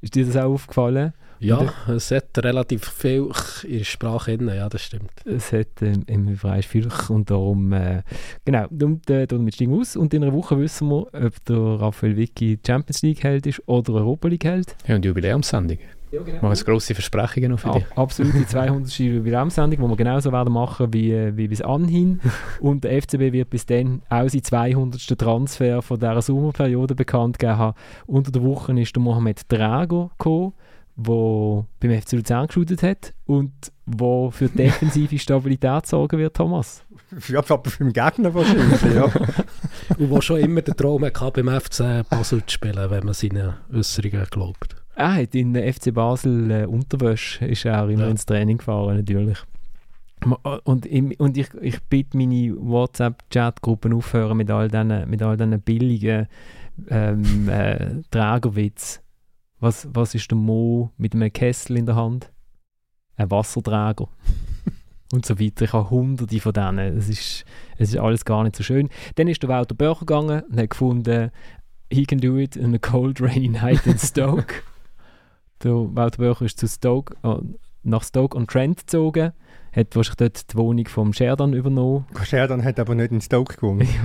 [0.00, 1.12] Ist dir das auch aufgefallen?
[1.40, 3.28] Ja, es hat relativ viel
[3.64, 5.10] in der Sprache drin, ja, das stimmt.
[5.24, 8.02] Es hat ähm, im Bereich viel und darum, äh,
[8.44, 11.56] genau, und, äh, damit steigen wir aus und in einer Woche wissen wir, ob der
[11.56, 14.76] Raphael Vicky Champions League Held ist oder Europa League Held.
[14.86, 15.78] ja, und Jubiläumssendung.
[16.12, 16.42] Ja, genau.
[16.42, 17.86] Machen grosse Versprechungen noch für dich.
[17.92, 18.90] Ab, absolut die 200.
[18.98, 22.20] Jubiläumssendung, die wir genauso werden machen wie, äh, wie bis anhin.
[22.60, 25.18] Und der FCB wird bis dann auch seinen 200.
[25.18, 27.76] Transfer von dieser Sommerperiode bekannt gegeben haben.
[28.06, 30.52] Unter der Woche ist der Mohamed Drago gekommen,
[30.96, 33.52] der beim FC Luzern geschaut hat und
[33.86, 36.84] wo für defensive Stabilität sorgen wird, Thomas.
[37.28, 39.04] Ja, aber für den Gegner wahrscheinlich, ja.
[39.98, 43.54] Und wo schon immer den Traum hatte, beim FC Basel zu spielen, wenn man seinen
[43.72, 44.76] Äußerungen glaubt.
[44.94, 48.10] Er hat in der FC Basel äh, Unterwäsche, ist er auch immer Ja.
[48.10, 49.38] ins Training gefahren, natürlich.
[50.24, 50.86] Ma- Und,
[51.18, 56.28] und ich, ich bitte meine WhatsApp-Chat-Gruppen aufhören mit all diesen, mit all diesen billigen
[56.88, 59.00] ähm, äh, Trägerwitz.
[59.60, 62.32] Was, was ist der Mo mit einem Kessel in der Hand?
[63.16, 64.08] Ein Wasserträger.
[65.12, 65.64] und so weiter.
[65.64, 66.96] Ich habe hunderte von denen.
[66.96, 67.44] Es ist,
[67.76, 68.88] es ist alles gar nicht so schön.
[69.16, 71.30] Dann ist der Walter Börcher gegangen und hat gefunden,
[71.92, 74.54] he can do it in a cold rainy night in Stoke.
[75.62, 77.36] der Walter Börcher ist zu Stoke, äh,
[77.82, 79.32] nach Stoke on Trent gezogen,
[79.72, 82.06] hat wahrscheinlich dort die Wohnung vom Sheridan übernommen.
[82.22, 83.88] Sheridan hat aber nicht in Stoke gewonnen.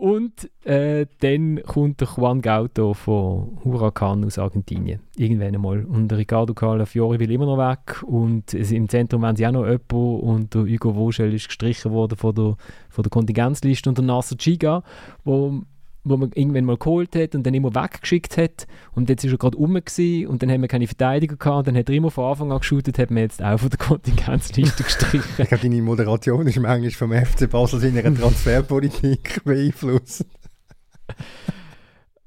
[0.00, 5.00] Und äh, dann kommt der Juan Gauto von Huracan aus Argentinien.
[5.14, 5.84] Irgendwann einmal.
[5.84, 8.02] Und der Ricardo Calafiori will immer noch weg.
[8.04, 10.20] Und im Zentrum haben sie auch noch jemanden.
[10.20, 12.56] Und der Hugo Vogel ist gestrichen worden von der,
[12.88, 13.90] von der Kontingenzliste.
[13.90, 14.82] Und der Nasser Chiga,
[15.22, 15.64] wo,
[16.02, 18.66] wo man irgendwann mal geholt hat und dann immer weggeschickt hat.
[18.92, 21.58] Und jetzt ist er gerade rum gewesen, und dann haben wir keine Verteidiger gehabt.
[21.58, 23.78] Und dann hat er immer von Anfang an geschaut, hat man jetzt auch von der
[23.86, 25.28] Kontingenzliste gestrichen.
[25.38, 30.24] Ich glaube, deine Moderation ist manchmal vom FC Basel seiner Transferpolitik beeinflusst.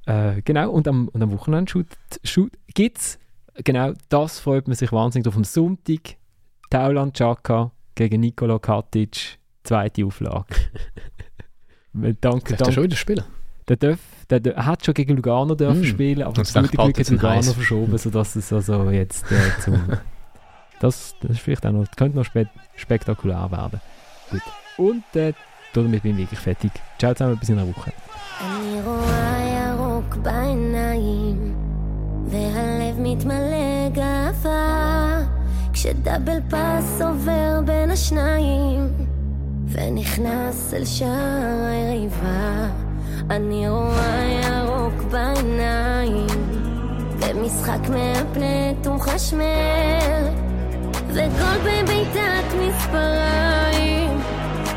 [0.05, 1.87] Äh, genau, und am, und am Wochenende shoot,
[2.23, 3.19] shoot, gibt es,
[3.63, 5.37] genau das freut man sich wahnsinnig auf.
[5.37, 6.17] Am Sonntag
[6.69, 10.53] Tauland Chaka gegen Nikola Katic, zweite Auflage.
[11.93, 12.73] Danke, Darf der danke.
[12.73, 13.23] schon wieder spielen?
[13.68, 13.98] Der, darf,
[14.30, 15.84] der, der er hat schon gegen Lugano dürfen Mm.
[15.84, 17.52] spielen, aber Und das es gute denkt Glück bald hat ist ein Lugano Heiß.
[17.52, 19.74] verschoben, sodass es also jetzt äh, zum...
[20.80, 23.80] Das, das ist vielleicht auch noch, könnte noch spe spektakulär werden.
[24.30, 24.42] Gut.
[24.76, 25.32] Und äh,
[25.74, 26.70] damit bin ich wirklich fertig.
[27.00, 27.92] Ciao zusammen, bis in einer Woche.
[28.40, 29.38] אני רואה
[29.74, 31.54] ירוק בעיניים,
[32.30, 35.20] והלב מתמלא גאווה,
[35.72, 38.88] כשדאבל פאס עובר בין השניים,
[39.68, 42.68] ונכנס אל שער היריבה.
[43.29, 46.27] אני רואה ירוק בעיניים,
[47.19, 50.27] ומשחק מהפנט ומחשמל,
[51.07, 54.19] וגול בביתת מספריים,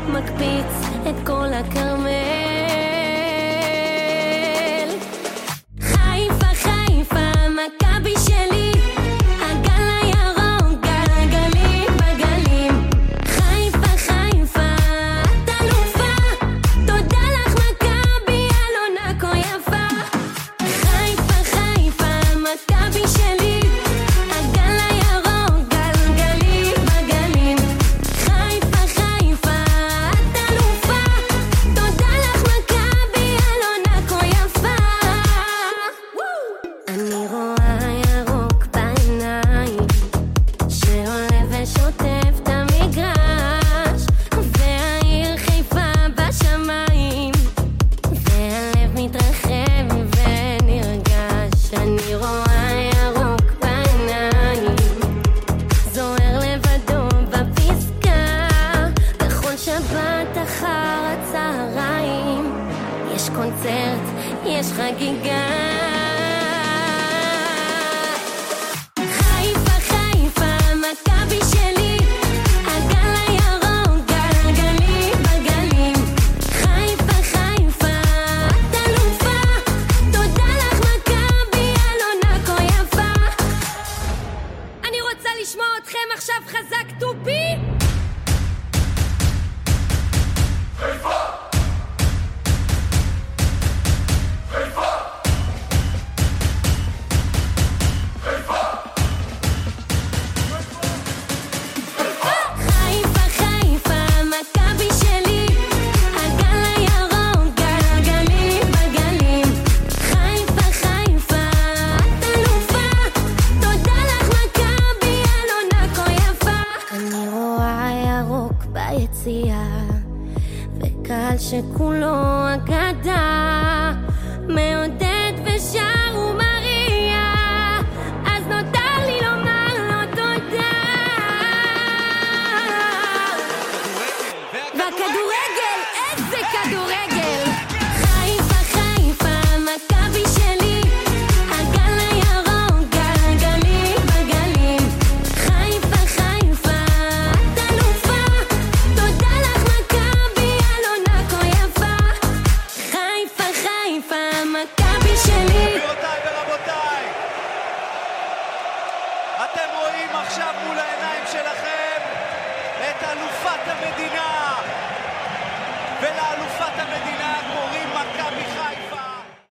[0.07, 2.46] מקפיץ את כל הכרמל.